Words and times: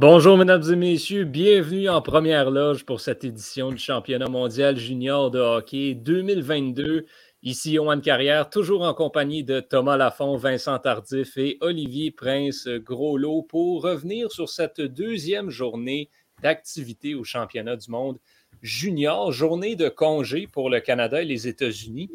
Bonjour, 0.00 0.38
mesdames 0.38 0.62
et 0.72 0.76
messieurs. 0.76 1.24
Bienvenue 1.24 1.88
en 1.88 2.00
première 2.00 2.52
loge 2.52 2.84
pour 2.84 3.00
cette 3.00 3.24
édition 3.24 3.70
du 3.70 3.78
championnat 3.78 4.28
mondial 4.28 4.76
junior 4.76 5.30
de 5.30 5.40
hockey 5.40 5.94
2022. 5.94 7.04
Ici, 7.44 7.72
Yohan 7.72 8.00
Carrière, 8.00 8.50
toujours 8.50 8.82
en 8.82 8.92
compagnie 8.94 9.44
de 9.44 9.60
Thomas 9.60 9.96
Lafont, 9.96 10.36
Vincent 10.36 10.76
Tardif 10.80 11.36
et 11.36 11.56
Olivier 11.60 12.10
Prince-Groslot 12.10 13.42
pour 13.42 13.82
revenir 13.82 14.32
sur 14.32 14.48
cette 14.48 14.80
deuxième 14.80 15.48
journée 15.48 16.10
d'activité 16.42 17.14
au 17.14 17.22
championnat 17.22 17.76
du 17.76 17.92
monde 17.92 18.18
junior, 18.60 19.30
journée 19.30 19.76
de 19.76 19.88
congé 19.88 20.48
pour 20.50 20.68
le 20.68 20.80
Canada 20.80 21.22
et 21.22 21.24
les 21.24 21.46
États-Unis. 21.46 22.10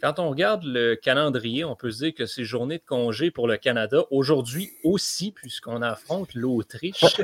Quand 0.00 0.18
on 0.18 0.30
regarde 0.30 0.64
le 0.64 0.94
calendrier, 0.96 1.64
on 1.64 1.76
peut 1.76 1.90
se 1.90 2.04
dire 2.04 2.14
que 2.14 2.24
c'est 2.24 2.44
journée 2.44 2.78
de 2.78 2.84
congé 2.84 3.30
pour 3.30 3.46
le 3.46 3.58
Canada. 3.58 4.04
Aujourd'hui 4.10 4.70
aussi, 4.84 5.32
puisqu'on 5.32 5.82
affronte 5.82 6.34
l'Autriche. 6.34 7.04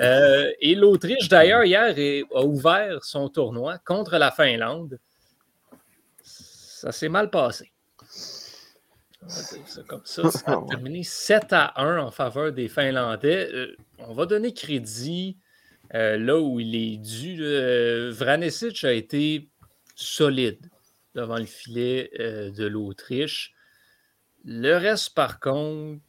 Euh, 0.00 0.50
et 0.60 0.74
l'Autriche, 0.74 1.28
d'ailleurs, 1.28 1.64
hier, 1.64 1.94
a 2.34 2.44
ouvert 2.44 3.02
son 3.02 3.28
tournoi 3.28 3.78
contre 3.78 4.18
la 4.18 4.30
Finlande. 4.30 4.98
Ça 6.86 6.92
s'est 6.92 7.08
mal 7.08 7.30
passé. 7.30 7.72
Ça 9.26 9.82
comme 9.88 10.02
ça. 10.04 10.30
Ça 10.30 10.52
a 10.52 10.62
terminé 10.68 11.02
7 11.02 11.46
à 11.50 11.82
1 11.82 11.98
en 11.98 12.12
faveur 12.12 12.52
des 12.52 12.68
Finlandais. 12.68 13.48
Euh, 13.52 13.76
on 13.98 14.14
va 14.14 14.24
donner 14.24 14.54
crédit 14.54 15.36
euh, 15.94 16.16
là 16.16 16.38
où 16.38 16.60
il 16.60 16.76
est 16.76 16.96
dû. 16.96 17.42
Vranesic 18.12 18.84
a 18.84 18.92
été 18.92 19.48
solide 19.96 20.70
devant 21.16 21.38
le 21.38 21.44
filet 21.44 22.08
euh, 22.20 22.52
de 22.52 22.66
l'Autriche. 22.66 23.52
Le 24.44 24.76
reste, 24.76 25.12
par 25.12 25.40
contre, 25.40 26.00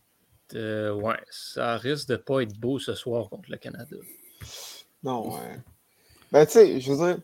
euh, 0.53 0.93
ouais, 0.93 1.17
ça 1.31 1.75
risque 1.77 2.09
de 2.09 2.13
ne 2.13 2.17
pas 2.17 2.41
être 2.41 2.55
beau 2.59 2.77
ce 2.77 2.93
soir 2.93 3.29
contre 3.29 3.49
le 3.49 3.57
Canada. 3.57 3.97
Non, 5.01 5.33
ouais. 5.33 5.59
Ben, 6.31 6.45
tu 6.45 6.51
sais, 6.51 6.79
je 6.79 6.93
veux 6.93 6.97
dire, 6.97 7.17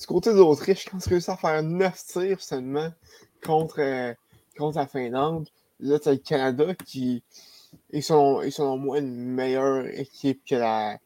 du 0.00 0.06
côté 0.06 0.30
de 0.32 0.38
l'Autriche, 0.38 0.86
quand 0.90 0.98
tu 0.98 1.10
réussis 1.10 1.30
à 1.30 1.36
faire 1.36 1.62
9 1.62 2.04
tirs 2.06 2.40
seulement 2.40 2.90
contre, 3.44 3.80
euh, 3.80 4.14
contre 4.56 4.78
la 4.78 4.86
Finlande, 4.86 5.48
là, 5.78 5.98
tu 5.98 6.08
as 6.08 6.12
le 6.12 6.18
Canada 6.18 6.74
qui 6.86 7.22
est 7.92 8.00
selon, 8.00 8.40
est 8.40 8.50
selon 8.50 8.78
moi 8.78 8.98
une 8.98 9.14
meilleure 9.14 9.86
équipe 9.86 10.40
que 10.48 10.54
la, 10.54 10.98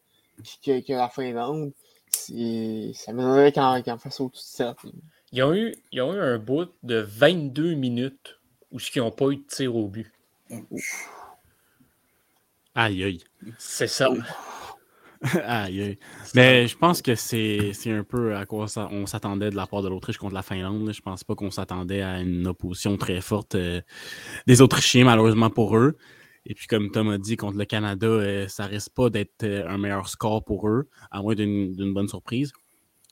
que, 0.65 0.79
que 0.79 0.93
la 0.93 1.09
Finlande. 1.09 1.73
Ça 2.09 3.11
m'étonnerait 3.11 3.51
qu'en 3.51 3.81
qu 3.81 3.91
fasse 3.99 4.21
au-dessus 4.21 4.63
de 4.63 4.75
7. 4.85 4.93
Ils 5.33 5.43
ont, 5.43 5.53
eu, 5.53 5.75
eu 5.91 5.99
un 5.99 6.37
bout 6.37 6.69
de 6.83 6.95
22 6.95 7.73
minutes 7.73 8.39
où 8.71 8.79
ils 8.79 8.99
n'ont 9.01 9.11
pas 9.11 9.25
eu 9.27 9.37
de 9.37 9.43
tir 9.43 9.75
au 9.75 9.89
but. 9.89 10.09
Aïe, 12.73 13.03
aïe. 13.03 13.23
C'est 13.57 13.87
ça. 13.87 14.09
aïe, 15.45 15.81
aïe. 15.81 15.97
Mais 16.35 16.67
je 16.67 16.77
pense 16.77 17.01
que 17.01 17.15
c'est 17.15 17.73
un 17.87 18.03
peu 18.03 18.35
à 18.35 18.45
quoi 18.45 18.65
on 18.91 19.05
s'attendait 19.05 19.49
de 19.49 19.55
la 19.55 19.67
part 19.67 19.81
de 19.81 19.89
l'Autriche 19.89 20.17
contre 20.17 20.33
la 20.33 20.41
Finlande. 20.41 20.91
Je 20.93 21.01
pense 21.01 21.23
pas 21.23 21.35
qu'on 21.35 21.51
s'attendait 21.51 22.01
à 22.01 22.19
une 22.19 22.47
opposition 22.47 22.97
très 22.97 23.21
forte 23.21 23.55
euh, 23.55 23.81
des 24.47 24.61
Autrichiens, 24.61 25.05
malheureusement 25.05 25.49
pour 25.49 25.77
eux. 25.77 25.97
Et 26.45 26.53
puis, 26.53 26.67
comme 26.67 26.91
Tom 26.91 27.09
a 27.09 27.17
dit, 27.17 27.37
contre 27.37 27.57
le 27.57 27.65
Canada, 27.65 28.07
euh, 28.07 28.47
ça 28.47 28.65
risque 28.65 28.93
pas 28.93 29.09
d'être 29.09 29.43
euh, 29.43 29.67
un 29.67 29.77
meilleur 29.77 30.07
score 30.07 30.43
pour 30.43 30.67
eux, 30.69 30.89
à 31.09 31.21
moins 31.21 31.33
d'une 31.33 31.93
bonne 31.93 32.07
surprise. 32.07 32.53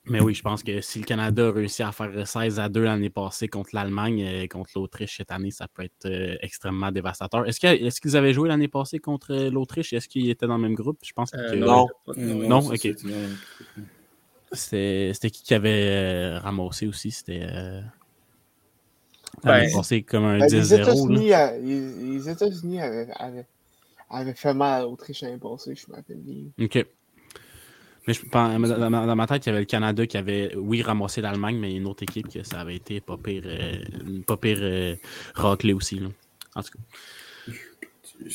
Mais 0.06 0.20
oui, 0.20 0.34
je 0.34 0.42
pense 0.42 0.62
que 0.62 0.82
si 0.82 0.98
le 0.98 1.06
Canada 1.06 1.48
a 1.48 1.50
réussi 1.50 1.82
à 1.82 1.90
faire 1.90 2.28
16 2.28 2.60
à 2.60 2.68
2 2.68 2.82
l'année 2.82 3.08
passée 3.08 3.48
contre 3.48 3.70
l'Allemagne 3.72 4.18
et 4.18 4.48
contre 4.48 4.70
l'Autriche 4.74 5.16
cette 5.16 5.30
année, 5.32 5.50
ça 5.50 5.66
peut 5.66 5.82
être 5.82 6.04
euh, 6.04 6.36
extrêmement 6.42 6.92
dévastateur. 6.92 7.46
Est-ce 7.48 7.58
qu'ils 7.58 7.86
est 7.86 8.14
avaient 8.14 8.34
joué 8.34 8.50
l'année 8.50 8.68
passée 8.68 8.98
contre 8.98 9.34
l'Autriche? 9.50 9.94
Est-ce 9.94 10.08
qu'ils 10.08 10.28
étaient 10.28 10.46
dans 10.46 10.56
le 10.56 10.62
même 10.62 10.74
groupe? 10.74 10.98
Je 11.02 11.12
pense 11.12 11.32
euh, 11.34 11.50
que. 11.50 11.56
non. 11.56 11.88
non, 12.16 12.58
ok. 12.70 12.88
C'était 14.52 15.30
qui 15.30 15.42
qui 15.42 15.54
avait 15.54 15.88
euh, 15.88 16.38
ramassé 16.38 16.86
aussi? 16.86 17.10
C'était. 17.10 17.46
passée 19.42 20.02
comme 20.02 20.24
un 20.24 20.38
10-0. 20.38 21.08
Les 21.62 22.28
États-Unis 22.28 22.80
avaient, 22.82 23.08
avaient, 24.10 24.34
fait 24.34 24.52
mal 24.52 24.82
à 24.82 24.84
l'Autriche 24.84 25.22
l'année 25.22 25.38
passée, 25.38 25.74
je 25.74 25.90
m'appelle 25.90 26.20
bien. 26.20 26.44
Ok. 26.60 26.84
Mais 28.06 28.12
je, 28.12 28.24
dans, 28.26 29.16
ma 29.16 29.26
tête, 29.26 29.46
il 29.46 29.48
y 29.48 29.50
avait 29.50 29.60
le 29.60 29.66
Canada 29.66 30.06
qui 30.06 30.16
avait, 30.18 30.54
oui, 30.56 30.82
ramassé 30.82 31.22
l'Allemagne, 31.22 31.56
mais 31.58 31.74
une 31.74 31.86
autre 31.86 32.02
équipe 32.02 32.28
que 32.28 32.42
ça 32.42 32.60
avait 32.60 32.76
été 32.76 33.00
pas 33.00 33.16
pire, 33.16 33.42
euh, 33.46 33.78
pas 34.26 34.36
pire 34.36 34.58
euh, 34.60 35.74
aussi. 35.74 36.00
Là. 36.00 36.08
En 36.54 36.62
tout 36.62 36.70
cas. 36.72 38.30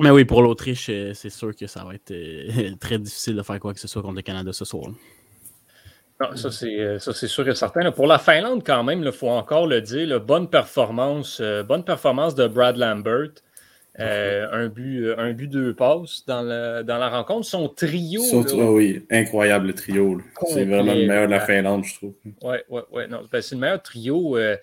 Mais 0.00 0.10
oui, 0.10 0.24
pour 0.24 0.42
l'Autriche, 0.42 0.88
euh, 0.88 1.12
c'est 1.14 1.30
sûr 1.30 1.54
que 1.54 1.68
ça 1.68 1.84
va 1.84 1.94
être 1.94 2.12
très 2.80 2.98
difficile 2.98 3.36
de 3.36 3.42
faire 3.42 3.60
quoi 3.60 3.72
que 3.72 3.80
ce 3.80 3.86
soit 3.86 4.02
contre 4.02 4.16
le 4.16 4.22
Canada 4.22 4.52
ce 4.52 4.64
soir. 4.64 4.90
Non, 6.20 6.36
ça, 6.36 6.50
c'est 6.50 7.28
sûr 7.28 7.48
et 7.48 7.54
certain. 7.54 7.92
Pour 7.92 8.06
la 8.06 8.18
Finlande, 8.18 8.62
quand 8.64 8.82
même, 8.82 9.02
il 9.04 9.12
faut 9.12 9.30
encore 9.30 9.66
le 9.66 9.80
dire, 9.80 10.20
bonne 10.20 10.48
performance, 10.48 11.40
bonne 11.66 11.84
performance 11.84 12.34
de 12.34 12.46
Brad 12.48 12.76
Lambert. 12.76 13.30
Euh, 14.00 14.48
un, 14.50 14.68
but, 14.68 15.04
euh, 15.04 15.14
un 15.18 15.32
but, 15.32 15.48
deux 15.48 15.74
passes 15.74 16.24
dans, 16.26 16.42
dans 16.42 16.98
la 16.98 17.10
rencontre. 17.10 17.46
Son 17.46 17.68
trio. 17.68 18.22
oui, 18.72 19.04
incroyable 19.10 19.74
trio. 19.74 20.20
C'est 20.48 20.64
vraiment 20.64 20.94
le 20.94 21.06
meilleur 21.06 21.26
de 21.26 21.32
la 21.32 21.40
Finlande, 21.40 21.84
je 21.84 21.94
trouve. 21.96 22.14
Oui, 22.42 22.56
oui, 22.70 22.80
oui. 22.90 23.02
Ben, 23.30 23.42
c'est 23.42 23.54
le 23.54 23.60
meilleur 23.60 23.82
trio. 23.82 24.38
Euh, 24.38 24.56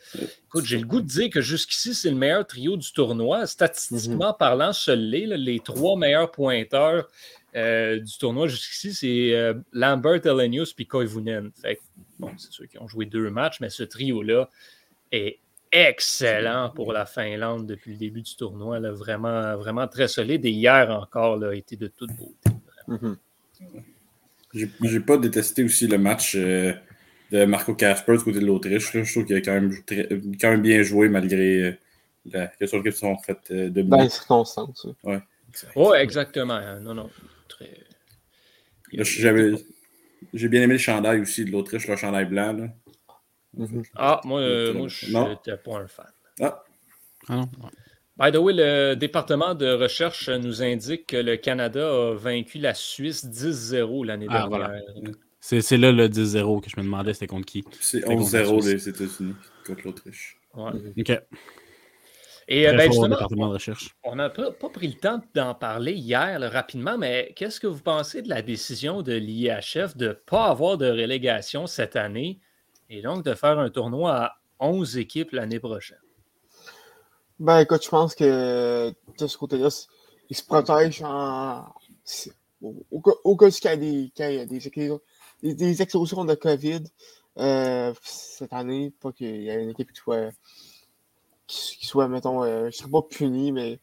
écoute, 0.47 0.65
j'ai 0.65 0.79
le 0.79 0.85
goût 0.85 1.01
de 1.01 1.07
dire 1.07 1.29
que 1.29 1.41
jusqu'ici, 1.41 1.93
c'est 1.93 2.09
le 2.09 2.15
meilleur 2.15 2.45
trio 2.47 2.75
du 2.75 2.91
tournoi. 2.91 3.45
Statistiquement 3.45 4.29
mhm. 4.31 4.37
parlant, 4.39 4.73
seul 4.73 4.99
les, 4.99 5.27
les 5.27 5.59
trois 5.59 5.95
meilleurs 5.95 6.31
pointeurs 6.31 7.07
du 7.53 8.17
tournoi 8.19 8.47
jusqu'ici, 8.47 8.93
c'est 8.93 9.53
Lambert, 9.73 10.25
Elenius 10.25 10.73
et 10.77 10.85
Koivunen. 10.85 11.51
bon, 12.17 12.31
c'est 12.37 12.51
ceux 12.51 12.65
qui 12.65 12.79
ont 12.79 12.87
joué 12.87 13.05
deux 13.05 13.29
matchs, 13.29 13.59
mais 13.59 13.69
ce 13.69 13.83
trio-là 13.83 14.49
est 15.11 15.39
excellent 15.71 16.69
pour 16.69 16.93
la 16.93 17.05
Finlande 17.05 17.67
depuis 17.67 17.91
le 17.91 17.97
début 17.97 18.21
du 18.21 18.35
tournoi. 18.35 18.79
Là, 18.79 18.91
vraiment, 18.91 19.55
vraiment 19.57 19.87
très 19.87 20.07
solide. 20.07 20.45
Et 20.45 20.51
hier 20.51 20.89
encore, 20.89 21.37
là, 21.37 21.49
a 21.49 21.55
été 21.55 21.75
de 21.75 21.87
toute 21.87 22.11
beauté. 22.15 22.49
Mm 22.87 23.13
J'ai 24.83 24.99
pas 24.99 25.17
détesté 25.17 25.63
aussi 25.63 25.87
le 25.87 25.97
match 25.97 26.35
euh, 26.35 26.73
de 27.31 27.45
Marco 27.45 27.75
Casper 27.75 28.17
du 28.17 28.23
côté 28.23 28.39
de 28.39 28.45
l'Autriche. 28.45 28.91
Je 28.93 29.11
trouve 29.11 29.25
qu'il 29.25 29.35
a 29.35 29.41
quand 29.41 29.53
même, 29.53 29.73
quand 30.39 30.49
même 30.49 30.61
bien 30.61 30.81
joué 30.81 31.09
malgré 31.09 31.63
euh, 31.63 31.71
la 32.25 32.47
question 32.47 32.81
qu'ils 32.81 32.93
sont 32.93 33.17
faites 33.17 33.51
euh, 33.51 33.69
de 33.69 33.81
Dans 33.83 34.01
les 34.01 34.09
circonstances. 34.09 34.87
Oui, 35.03 35.17
ouais, 35.75 36.01
exactement. 36.01 36.59
Non, 36.81 36.93
non. 36.93 37.09
Très... 37.47 37.85
J'ai 38.91 40.47
bien 40.47 40.63
aimé 40.63 40.73
le 40.73 40.79
chandail 40.79 41.21
aussi 41.21 41.45
de 41.45 41.51
l'Autriche, 41.51 41.87
le 41.87 41.95
chandail 41.95 42.25
blanc. 42.25 42.53
Là. 42.53 42.67
Mhm. 43.55 43.83
Ah, 43.95 44.21
moi, 44.25 44.41
euh, 44.41 44.73
moi 44.73 44.87
je 44.87 45.17
n'étais 45.17 45.57
pas 45.57 45.77
un 45.79 45.87
fan. 45.87 46.11
Ah. 46.41 46.63
ah 47.27 47.35
non. 47.35 47.49
By 48.17 48.31
the 48.31 48.37
way, 48.37 48.53
le 48.53 48.95
département 48.95 49.55
de 49.55 49.71
recherche 49.71 50.29
nous 50.29 50.61
indique 50.61 51.07
que 51.07 51.17
le 51.17 51.37
Canada 51.37 51.87
a 51.87 52.13
vaincu 52.15 52.59
la 52.59 52.73
Suisse 52.73 53.25
10-0 53.25 54.05
l'année 54.05 54.27
ah, 54.29 54.47
dernière. 54.49 54.81
C'est 55.39 55.77
là 55.77 55.91
le 55.93 56.09
10-0 56.09 56.61
que 56.61 56.69
je 56.69 56.75
me 56.77 56.83
demandais 56.83 57.13
c'était 57.13 57.27
contre 57.27 57.45
qui? 57.45 57.63
C'est 57.79 58.01
11-0 58.01 58.65
les 58.65 58.89
États-Unis 58.89 59.35
contre 59.65 59.81
l'Autriche. 59.85 60.37
Ouais. 60.53 60.71
OK. 60.97 61.21
Et 62.51 62.67
euh, 62.67 62.73
ben, 62.73 62.91
justement, 62.91 63.15
on 64.03 64.15
n'a 64.15 64.29
pas, 64.31 64.51
pas, 64.51 64.69
pris 64.69 64.87
le 64.87 64.95
temps 64.95 65.21
d'en 65.35 65.53
parler 65.53 65.93
hier 65.93 66.41
rapidement, 66.51 66.97
mais 66.97 67.31
qu'est-ce 67.35 67.59
que 67.59 67.67
vous 67.67 67.81
pensez 67.81 68.23
de 68.23 68.29
la 68.29 68.41
décision 68.41 69.03
de 69.03 69.13
l'IHF 69.13 69.95
de 69.95 70.07
ne 70.07 70.13
pas 70.13 70.47
avoir 70.47 70.79
de 70.79 70.89
relégation 70.89 71.67
cette 71.67 71.95
année? 71.95 72.39
Et 72.89 73.01
donc 73.01 73.23
de 73.23 73.33
faire 73.33 73.59
un 73.59 73.69
tournoi 73.69 74.15
à 74.15 74.37
11 74.59 74.97
équipes 74.97 75.31
l'année 75.31 75.59
prochaine? 75.59 75.97
Ben 77.39 77.59
écoute, 77.59 77.83
je 77.83 77.89
pense 77.89 78.15
que 78.15 78.93
de 79.17 79.27
ce 79.27 79.37
côté-là, 79.37 79.69
ils 80.29 80.35
se 80.35 80.43
protègent 80.43 81.03
en... 81.03 81.65
au, 82.61 83.01
cas 83.01 83.11
où 83.23 83.37
il 83.41 83.63
y 83.63 85.51
a 85.51 85.55
des, 85.55 85.81
explosions 85.81 86.25
de 86.25 86.35
COVID 86.35 86.83
euh, 87.37 87.93
cette 88.01 88.51
année, 88.51 88.91
pas 88.99 89.13
qu'il 89.13 89.43
y 89.43 89.49
ait 89.49 89.63
une 89.63 89.69
équipe 89.69 89.93
qui 89.93 90.01
soit, 90.01 90.31
qui, 91.47 91.85
soit 91.85 92.09
mettons, 92.09 92.43
euh, 92.43 92.61
je 92.63 92.65
ne 92.65 92.71
serais 92.71 92.89
pas 92.89 93.01
punie, 93.03 93.53
mais 93.53 93.79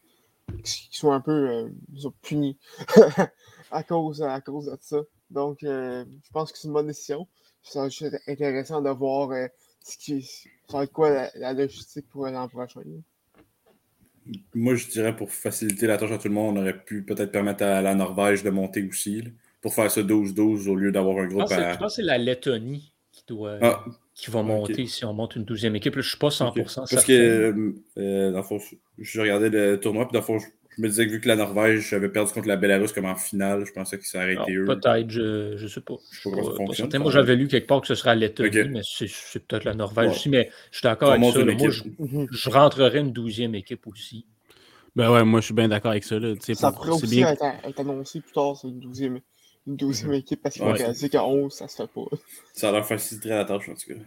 qui 0.62 0.88
soit 0.91 1.14
un 1.14 1.20
peu 1.23 1.70
euh, 2.03 2.11
punie 2.20 2.58
à, 3.70 3.82
cause, 3.82 4.23
à 4.23 4.41
cause 4.43 4.67
de 4.67 4.76
ça. 4.81 5.00
Donc, 5.31 5.58
je 5.62 6.31
pense 6.32 6.53
que 6.53 6.58
c'est 6.58 6.69
une 6.69 6.75
bonne 6.75 6.87
décision 6.87 7.26
ça 7.69 7.81
va 7.83 7.87
être 7.89 8.17
intéressant 8.29 8.81
de 8.83 8.91
voir 8.91 9.31
euh, 9.33 9.47
ce 9.85 9.97
qui, 9.99 10.23
ça 10.23 10.79
va 10.79 10.85
être 10.85 10.93
quoi 10.93 11.29
la, 11.35 11.53
logistique 11.53 12.09
pour 12.09 12.27
l'an 12.27 12.49
prochain. 12.49 12.81
moi, 14.55 14.75
je 14.75 14.87
dirais 14.89 15.15
pour 15.15 15.31
faciliter 15.31 15.87
la 15.87 15.99
tâche 15.99 16.11
à 16.11 16.19
tout 16.19 16.29
le 16.29 16.35
monde, 16.35 16.59
on 16.59 16.61
aurait 16.63 16.83
pu 16.85 17.03
peut-être 17.03 17.31
permettre 17.31 17.65
à 17.65 17.81
la 17.83 17.95
Norvège 17.95 18.43
de 18.43 18.51
monter 18.51 18.83
aussi, 18.89 19.23
là, 19.23 19.31
pour 19.61 19.75
faire 19.75 19.91
ce 19.91 20.01
12-12 20.01 20.69
au 20.69 20.75
lieu 20.75 20.91
d'avoir 20.93 21.19
un 21.19 21.25
Je 21.25 21.29
groupe 21.35 21.41
pense, 21.43 21.51
que 21.51 21.55
c'est- 21.57 21.63
à. 21.63 21.73
je 21.75 21.79
pense 21.79 21.93
que 21.93 21.97
c'est 21.97 22.03
la 22.07 22.19
Lettonie 22.19 22.93
qui, 23.13 23.25
doit, 23.29 23.59
Ah, 23.63 23.85
qui 24.15 24.31
va 24.31 24.43
monter 24.43 24.87
si 24.87 25.05
on 25.05 25.13
monte 25.15 25.37
une 25.37 25.45
douzième 25.45 25.77
équipe. 25.77 25.95
Là, 25.97 26.03
je 26.03 26.07
ne 26.07 26.11
suis 26.11 26.19
pas 26.19 26.31
100% 26.31 26.83
ok. 26.83 26.89
certain. 26.89 26.95
Parce 26.95 27.05
que, 27.07 27.13
euh, 27.13 27.73
euh, 27.99 28.31
dans 28.33 28.39
le 28.39 28.43
fond, 28.45 28.59
je- 28.59 28.75
je 28.99 29.21
regardais 29.21 29.51
le 29.51 29.79
tournoi, 29.81 30.07
puis 30.07 30.13
dans 30.13 30.21
le 30.21 30.25
fond, 30.25 30.39
je, 30.76 30.82
me 30.82 30.88
disais 30.88 31.06
que 31.06 31.12
vu 31.12 31.20
que 31.20 31.28
la 31.28 31.37
Norvège 31.37 31.93
avait 31.93 32.08
perdu 32.08 32.32
contre 32.32 32.49
la 32.49 32.56
Bélarus 32.56 32.93
comme 32.93 33.05
en 33.06 33.14
finale, 33.17 33.64
je 33.67 33.73
pensais 33.73 33.96
qu'ils 33.99 34.06
s'arrêtaient 34.06 34.38
Alors, 34.52 34.73
eux. 34.75 34.78
Peut-être, 34.81 35.11
je 35.11 35.62
ne 35.62 35.69
sais 35.69 35.81
pas. 35.81 35.94
Je 36.11 36.23
comment 36.25 36.43
ça 36.44 36.50
pas- 36.50 36.56
fonctionne, 36.56 36.90
ça. 36.90 36.99
Moi, 36.99 37.11
j'avais 37.12 37.37
lu 37.37 37.49
quelque 37.49 37.67
part 37.67 37.81
que 37.81 37.87
ce 37.87 37.94
serait 37.94 38.11
la 38.11 38.26
Lettonie, 38.26 38.61
Ok. 38.61 38.69
mais 38.70 38.81
c'est 38.84 39.46
peut-être 39.46 39.64
la 39.64 39.75
Norvège 39.75 40.08
Ouais. 40.11 40.14
aussi. 40.14 40.28
Mais 40.28 40.50
je 40.70 40.78
suis 40.78 40.82
d'accord 40.84 41.12
avec 41.12 41.25
ça. 41.32 41.38
là. 41.44 41.55
Moi, 41.55 41.70
je, 41.70 41.82
je 42.31 42.50
rentrerais 42.50 42.99
une 43.00 43.12
douzième 43.12 43.55
équipe 43.55 43.87
aussi. 43.87 44.26
Ben 44.94 45.11
ouais, 45.12 45.25
moi 45.25 45.40
je 45.40 45.46
suis 45.46 45.55
bien 45.55 45.69
d'accord 45.69 45.90
avec 45.90 46.05
ça. 46.05 46.19
Là. 46.19 46.34
Sais, 46.40 46.55
Ça 46.55 46.73
pour- 46.73 46.81
pourrait 46.82 46.93
aussi 47.02 47.06
bien- 47.17 47.29
être, 47.32 47.44
être 47.64 47.81
annoncé 47.81 48.20
plus 48.20 48.32
tard, 48.32 48.56
c'est 48.56 48.69
une 48.69 48.81
douzième, 48.81 49.20
une 49.67 49.76
douzième 49.76 50.14
équipe, 50.14 50.40
parce 50.43 50.55
qu'il 50.55 50.64
faut 50.64 50.70
Ouais. 50.70 50.79
réaliser 50.79 51.11
qu'à 51.11 51.22
11, 51.26 51.52
ça 51.52 51.69
se 51.69 51.76
fait 51.76 51.87
pas. 51.94 52.06
Ça 52.55 52.72
leur 52.72 52.87
faciliterait 52.87 53.37
la 53.37 53.44
tâche, 53.44 53.69
en 53.69 53.75
tout 53.75 53.88
cas. 53.94 54.00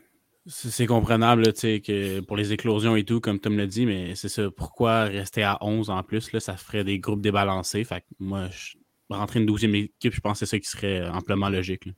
C'est 0.46 0.86
comprenable 0.86 1.44
là, 1.44 1.54
tu 1.54 1.60
sais, 1.60 1.82
que 1.82 2.22
pour 2.22 2.38
les 2.38 2.54
éclosions 2.54 2.96
et 2.96 3.04
tout, 3.04 3.20
comme 3.20 3.40
Tom 3.40 3.58
l'a 3.58 3.68
dit, 3.68 3.86
mais 3.86 4.16
c'est 4.16 4.30
ça. 4.30 4.50
Pourquoi 4.50 5.04
rester 5.04 5.44
à 5.44 5.58
11 5.62 5.90
en 5.90 6.02
plus? 6.02 6.32
Là, 6.32 6.40
ça 6.40 6.56
ferait 6.58 6.84
des 6.84 6.98
groupes 7.00 7.22
débalancés? 7.22 7.84
Fait 7.84 8.02
que 8.02 8.06
moi, 8.20 8.48
je... 8.50 8.78
rentrer 9.10 9.40
une 9.40 9.46
douzième 9.46 9.76
équipe, 9.76 10.14
je 10.14 10.22
pense 10.22 10.40
que 10.40 10.46
c'est 10.46 10.58
ça 10.58 10.60
qui 10.60 10.68
serait 10.68 11.08
amplement 11.08 11.50
logique. 11.50 11.86
là. 11.86 11.92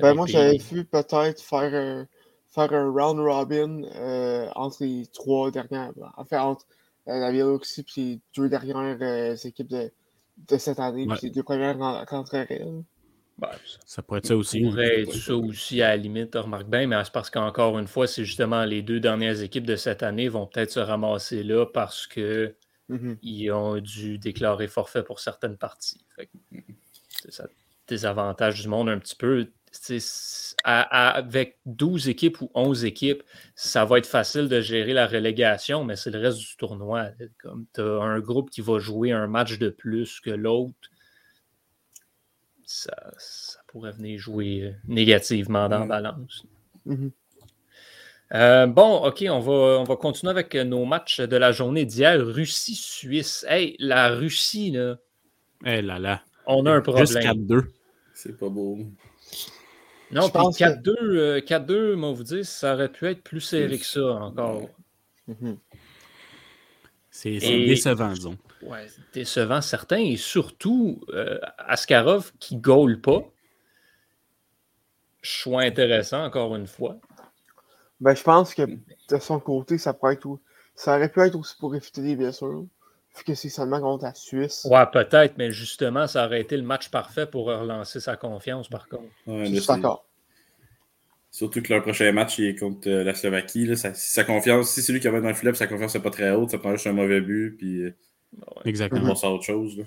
Ben, 0.00 0.14
moi, 0.14 0.26
j'avais 0.26 0.56
vu 0.56 0.84
peut-être 0.84 1.42
faire 1.42 1.74
un, 1.74 2.06
faire 2.48 2.72
un 2.72 2.90
round 2.90 3.20
robin 3.20 3.82
euh, 3.96 4.48
entre 4.54 4.84
les 4.84 5.06
trois 5.12 5.50
dernières. 5.50 5.92
Enfin, 6.16 6.40
entre 6.40 6.66
euh, 7.08 7.18
la 7.18 7.30
Biélorussie 7.30 7.84
et 7.96 8.00
les 8.00 8.20
deux 8.36 8.48
dernières 8.48 8.98
euh, 9.00 9.36
équipes 9.36 9.68
de, 9.68 9.92
de 10.48 10.58
cette 10.58 10.80
année. 10.80 11.06
Ouais. 11.06 11.16
Puis 11.16 11.28
les 11.28 11.32
deux 11.32 11.42
premières 11.42 11.78
rentreraient. 11.78 12.66
Ben, 13.40 13.48
ça 13.66 13.78
Ça 13.86 14.02
pourrait 14.02 14.18
être 14.18 14.26
ça 14.26 14.36
aussi. 14.36 14.60
pourrait 14.60 15.00
être 15.02 15.14
ça 15.14 15.34
aussi 15.34 15.80
à 15.82 15.88
la 15.88 15.96
limite, 15.96 16.34
remarque 16.34 16.68
bien, 16.68 16.86
mais 16.86 17.02
c'est 17.04 17.12
parce 17.12 17.30
qu'encore 17.30 17.78
une 17.78 17.86
fois, 17.86 18.06
c'est 18.06 18.24
justement 18.24 18.64
les 18.64 18.82
deux 18.82 19.00
dernières 19.00 19.40
équipes 19.40 19.66
de 19.66 19.76
cette 19.76 20.02
année 20.02 20.28
vont 20.28 20.46
peut-être 20.46 20.70
se 20.70 20.80
ramasser 20.80 21.42
là 21.42 21.64
parce 21.66 22.06
que 22.06 22.54
Mhm. 22.88 23.16
ils 23.22 23.50
ont 23.52 23.78
dû 23.78 24.18
déclarer 24.18 24.66
forfait 24.68 25.02
pour 25.02 25.20
certaines 25.20 25.56
parties. 25.56 26.04
Fait 26.16 26.26
que, 26.26 26.30
c'est 27.22 27.32
ça 27.32 27.46
désavantage 27.88 28.62
du 28.62 28.68
monde 28.68 28.88
un 28.88 28.98
petit 29.00 29.16
peu. 29.16 29.48
C'est- 29.72 29.98
c'est- 30.00 30.54
à- 30.62 30.82
à- 30.82 31.10
avec 31.18 31.58
12 31.66 32.08
équipes 32.08 32.40
ou 32.40 32.50
11 32.54 32.84
équipes, 32.84 33.22
ça 33.56 33.84
va 33.84 33.98
être 33.98 34.06
facile 34.06 34.48
de 34.48 34.60
gérer 34.60 34.92
la 34.92 35.06
relégation, 35.08 35.82
mais 35.84 35.96
c'est 35.96 36.10
le 36.10 36.20
reste 36.20 36.38
du 36.38 36.56
tournoi. 36.56 37.08
Comme 37.38 37.66
tu 37.74 37.80
as 37.80 37.84
un 38.02 38.20
groupe 38.20 38.50
qui 38.50 38.60
va 38.60 38.78
jouer 38.78 39.10
un 39.12 39.26
match 39.26 39.58
de 39.58 39.70
plus 39.70 40.20
que 40.20 40.30
l'autre, 40.30 40.74
ça, 42.72 42.94
ça 43.18 43.58
pourrait 43.66 43.90
venir 43.90 44.16
jouer 44.18 44.62
euh, 44.62 44.72
négativement 44.86 45.68
dans 45.68 45.80
la 45.80 45.84
Mm. 45.84 45.88
balance. 45.88 46.46
Mhm. 46.86 47.10
Euh, 48.32 48.66
bon, 48.68 49.04
OK, 49.04 49.24
on 49.28 49.40
va, 49.40 49.52
on 49.80 49.84
va 49.84 49.96
continuer 49.96 50.30
avec 50.30 50.54
euh, 50.54 50.62
nos 50.62 50.84
matchs 50.84 51.20
de 51.20 51.36
la 51.36 51.50
journée 51.50 51.84
d'hier. 51.84 52.24
Russie-Suisse. 52.24 53.44
Hey, 53.48 53.74
la 53.80 54.10
Russie, 54.10 54.70
là, 54.70 54.98
Eh 55.66 55.82
là 55.82 55.98
là. 55.98 56.22
on 56.46 56.64
a 56.66 56.70
un 56.70 56.84
Juste 56.96 57.14
problème. 57.20 57.46
4-2. 57.46 57.62
C'est 58.14 58.38
pas 58.38 58.48
beau. 58.48 58.78
Non, 60.12 60.22
Je 60.22 60.26
puis 60.26 60.32
pense 60.32 60.56
que- 60.58 60.64
4-2, 60.64 60.96
euh, 61.00 61.40
4-2, 61.40 61.94
moi, 61.96 62.12
vous 62.12 62.22
dire, 62.22 62.44
ça 62.46 62.74
aurait 62.74 62.88
pu 62.92 63.06
être 63.08 63.22
plus 63.22 63.40
serré 63.40 63.78
que 63.78 63.84
ça 63.86 64.00
encore. 64.00 64.68
Mhm. 65.26 65.56
C'est 67.10 67.40
c'est 67.40 67.52
Et- 67.60 67.66
décevant, 67.66 68.12
disons. 68.12 68.38
Ouais, 68.62 68.86
décevant, 69.12 69.60
certain. 69.60 69.98
Et 69.98 70.16
surtout, 70.16 71.00
euh, 71.10 71.38
Askarov 71.58 72.32
qui 72.38 72.56
ne 72.56 72.60
goal 72.60 73.00
pas. 73.00 73.24
Choix 75.22 75.62
intéressant, 75.62 76.24
encore 76.24 76.54
une 76.56 76.66
fois. 76.66 76.96
Ben, 78.00 78.14
je 78.14 78.22
pense 78.22 78.54
que 78.54 78.62
de 78.62 79.18
son 79.18 79.40
côté, 79.40 79.78
ça 79.78 79.92
pourrait 79.92 80.14
être. 80.14 80.38
Ça 80.74 80.96
aurait 80.96 81.10
pu 81.10 81.20
être 81.20 81.34
aussi 81.34 81.56
pour 81.58 81.74
éviter 81.74 82.00
des 82.00 82.16
blessures. 82.16 82.64
Vu 83.16 83.24
que 83.24 83.34
c'est 83.34 83.48
seulement 83.48 83.80
contre 83.80 84.04
la 84.04 84.14
Suisse. 84.14 84.66
Ouais, 84.70 84.86
peut-être, 84.90 85.36
mais 85.36 85.50
justement, 85.50 86.06
ça 86.06 86.26
aurait 86.26 86.40
été 86.40 86.56
le 86.56 86.62
match 86.62 86.90
parfait 86.90 87.26
pour 87.26 87.46
relancer 87.46 88.00
sa 88.00 88.16
confiance, 88.16 88.68
par 88.68 88.88
contre. 88.88 89.10
Ouais, 89.26 89.46
Je 89.46 89.56
suis 89.56 89.66
d'accord. 89.66 90.06
Surtout 91.32 91.60
que 91.60 91.72
leur 91.72 91.82
prochain 91.82 92.10
match 92.12 92.38
il 92.38 92.46
est 92.46 92.58
contre 92.58 92.88
euh, 92.88 93.04
la 93.04 93.14
Slovaquie. 93.14 93.66
Là, 93.66 93.76
sa 93.76 94.24
confiance, 94.24 94.70
si 94.70 94.82
c'est 94.82 94.92
lui 94.92 95.00
qui 95.00 95.08
va 95.08 95.20
dans 95.20 95.28
le 95.28 95.34
filet, 95.34 95.52
sa 95.54 95.66
confiance 95.66 95.94
n'est 95.94 96.00
pas 96.00 96.10
très 96.10 96.30
haute, 96.30 96.50
ça 96.50 96.58
prend 96.58 96.72
juste 96.72 96.86
un 96.86 96.92
mauvais 96.92 97.20
but, 97.20 97.56
puis 97.56 97.92
on 98.46 98.62
Exactement. 98.64 99.08
passe 99.08 99.24
à 99.24 99.30
autre 99.30 99.44
chose. 99.44 99.78
là. 99.78 99.84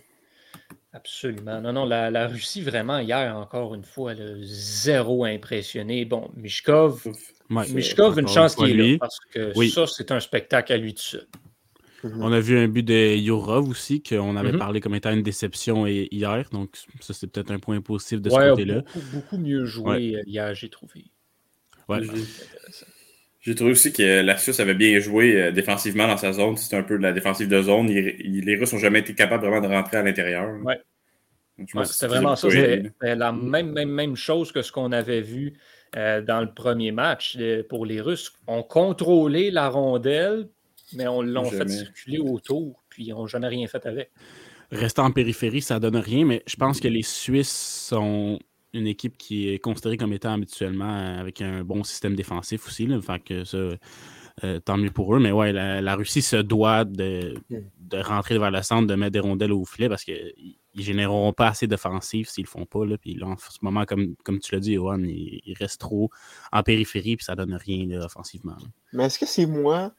Absolument. 0.95 1.60
Non, 1.60 1.74
non, 1.74 1.86
la, 1.86 2.12
la 2.12 2.28
Russie, 2.28 2.62
vraiment, 2.62 3.00
hier, 3.00 3.36
encore 3.36 3.74
une 3.74 3.84
fois, 3.84 4.13
là, 4.13 4.25
zéro 4.42 5.25
impressionné. 5.25 6.06
Bon, 6.06 6.30
Mishkov, 6.36 7.07
Ouais. 7.50 7.68
Mishkov, 7.69 8.19
une 8.19 8.28
chance 8.28 8.56
qu'il 8.56 8.80
est 8.80 8.92
là, 8.92 8.98
parce 9.00 9.19
que 9.31 9.51
Oui. 9.56 9.69
ça, 9.72 9.86
c'est 9.88 10.12
un 10.12 10.19
spectacle 10.19 10.72
à 10.72 10.78
lui 10.78 10.94
tout 10.94 11.01
seul. 11.01 11.28
On 12.04 12.31
a 12.34 12.40
vu 12.42 12.57
un 12.57 12.68
but 12.68 12.84
de 12.84 13.16
Yourov 13.16 13.69
aussi, 13.69 14.04
qu'on 14.04 14.36
avait 14.36 14.51
Mhm. 14.51 14.60
parlé 14.60 14.81
comme 14.81 14.94
étant 14.94 15.12
une 15.13 15.24
déception 15.24 15.88
hi- 15.88 16.10
hier. 16.12 16.48
Donc, 16.51 16.75
ça, 17.00 17.13
c'est 17.13 17.28
peut-être 17.28 17.51
un 17.51 17.60
point 17.60 17.80
positif 17.81 18.22
de 18.22 18.30
ce 18.30 18.36
Ouais, 18.36 18.50
côté-là. 18.50 18.81
beaucoup, 18.81 19.00
beaucoup 19.13 19.38
mieux 19.38 19.66
joué 19.66 20.18
euh, 20.18 20.22
hier, 20.28 20.54
j'ai 20.54 20.69
trouvé. 20.69 21.06
Ouais. 21.88 22.01
J'ai- 23.44 23.56
trouvé 23.56 23.72
aussi 23.72 23.94
que 23.94 24.22
la 24.22 24.38
Suisse 24.38 24.60
avait 24.60 24.74
bien 24.74 25.00
joué 25.00 25.36
euh, 25.42 25.51
défensivement 25.51 26.07
dans 26.07 26.18
sa 26.18 26.31
zone. 26.34 26.57
C'était 26.57 26.78
un 26.78 26.84
peu 26.84 26.98
de 26.98 27.04
la 27.04 27.13
défensive 27.13 27.48
de 27.48 27.62
zone. 27.62 27.88
Les 27.88 28.56
Russes 28.56 28.74
n'ont 28.74 28.80
jamais 28.80 29.00
été 29.00 29.13
capables 29.13 29.45
vraiment 29.45 29.62
de 29.62 29.72
rentrer 29.72 29.98
à 29.98 30.04
l'intérieur. 30.04 30.50
Ouais. 30.63 30.80
Ouais, 31.60 31.86
c'était 31.86 31.88
c'est 31.88 32.07
vraiment 32.07 32.36
ça. 32.36 32.50
C'était 32.50 33.16
la 33.16 33.31
même, 33.31 33.72
même, 33.72 33.90
même 33.90 34.16
chose 34.16 34.51
que 34.51 34.62
ce 34.62 34.72
qu'on 34.72 34.92
avait 34.92 35.22
vu 35.22 35.54
euh, 35.95 36.22
dans 36.22 36.42
le 36.42 36.51
premier 36.51 36.92
match 36.92 37.38
pour 37.69 37.86
les 37.86 38.01
Russes. 38.01 38.34
On 38.48 38.63
contrôlait 38.63 39.51
la 39.51 39.69
rondelle, 39.69 40.48
mais 40.94 41.07
on 41.07 41.22
l'ont 41.22 41.44
fait 41.45 41.69
circuler 41.69 42.18
autour, 42.19 42.84
puis 42.90 43.06
ils 43.06 43.10
n'ont 43.12 43.28
jamais 43.28 43.48
rien 43.50 43.68
fait 43.68 43.86
avec. 43.86 44.10
Rester 44.72 45.01
en 45.01 45.12
périphérie, 45.12 45.62
ça 45.62 45.80
donne 45.80 45.98
rien, 45.98 46.25
mais 46.25 46.42
je 46.48 46.56
pense 46.56 46.80
que 46.80 46.88
les 46.88 47.04
Suisses 47.04 47.86
sont 47.90 48.40
une 48.74 48.88
équipe 48.88 49.18
qui 49.18 49.50
est 49.50 49.60
considérée 49.60 49.98
comme 49.98 50.14
étant 50.14 50.34
habituellement 50.34 50.98
euh, 50.98 51.20
avec 51.20 51.42
un 51.42 51.64
bon 51.64 51.84
système 51.84 52.16
défensif 52.16 52.68
aussi. 52.68 52.88
Là, 52.88 53.00
fait 53.02 53.20
que 53.20 53.44
ça, 53.44 53.58
euh, 54.44 54.60
tant 54.60 54.78
mieux 54.78 54.90
pour 54.90 55.16
eux. 55.16 55.20
Mais 55.20 55.31
ouais, 55.31 55.54
la, 55.54 55.96
Russie 55.96 56.24
se 56.24 56.38
doit 56.38 56.86
de, 56.86 57.36
de 57.50 57.97
rentrer 58.00 58.40
vers 58.40 58.50
le 58.50 58.64
centre, 58.64 58.88
de 58.88 58.95
mettre 58.95 59.12
des 59.12 59.19
rondelles 59.19 59.52
au 59.52 59.64
filet 59.64 59.90
parce 59.90 60.04
qu'ils 60.04 60.33
ne 60.76 60.81
généreront 60.81 61.33
pas 61.33 61.50
assez 61.50 61.68
d'offensives 61.68 62.28
s'ils 62.28 62.45
le 62.45 62.50
font 62.50 62.66
pas. 62.66 62.83
Là. 62.86 62.97
Puis 62.97 63.14
là, 63.14 63.28
en 63.28 63.38
ce 63.38 63.59
moment, 63.62 63.86
comme, 63.86 64.16
comme 64.24 64.40
tu 64.40 64.56
l'as 64.56 64.59
dit, 64.59 64.74
Johan, 64.74 65.04
ils, 65.04 65.56
restent 65.59 65.81
trop 65.81 66.09
en 66.52 66.64
périphérie 66.64 67.16
puis 67.16 67.26
ça 67.26 67.36
donne 67.36 67.54
rien 67.54 67.90
offensivement. 68.02 68.57
Mais 68.92 69.06
est-ce 69.06 69.19
que 69.19 69.28
c'est 69.28 69.45
moi 69.45 69.92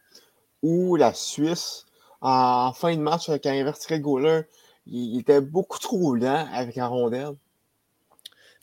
ou 0.62 0.96
la 0.96 1.14
Suisse, 1.14 1.86
en 2.20 2.72
fin 2.72 2.96
de 2.96 3.00
match, 3.00 3.26
quand 3.28 3.52
il 3.52 3.60
invertirait 3.60 3.98
le 3.98 4.02
goaler, 4.02 4.40
il 4.86 5.20
était 5.20 5.40
beaucoup 5.40 5.78
trop 5.78 6.14
lent 6.16 6.48
avec 6.52 6.74
la 6.74 6.88
rondelle? 6.88 7.36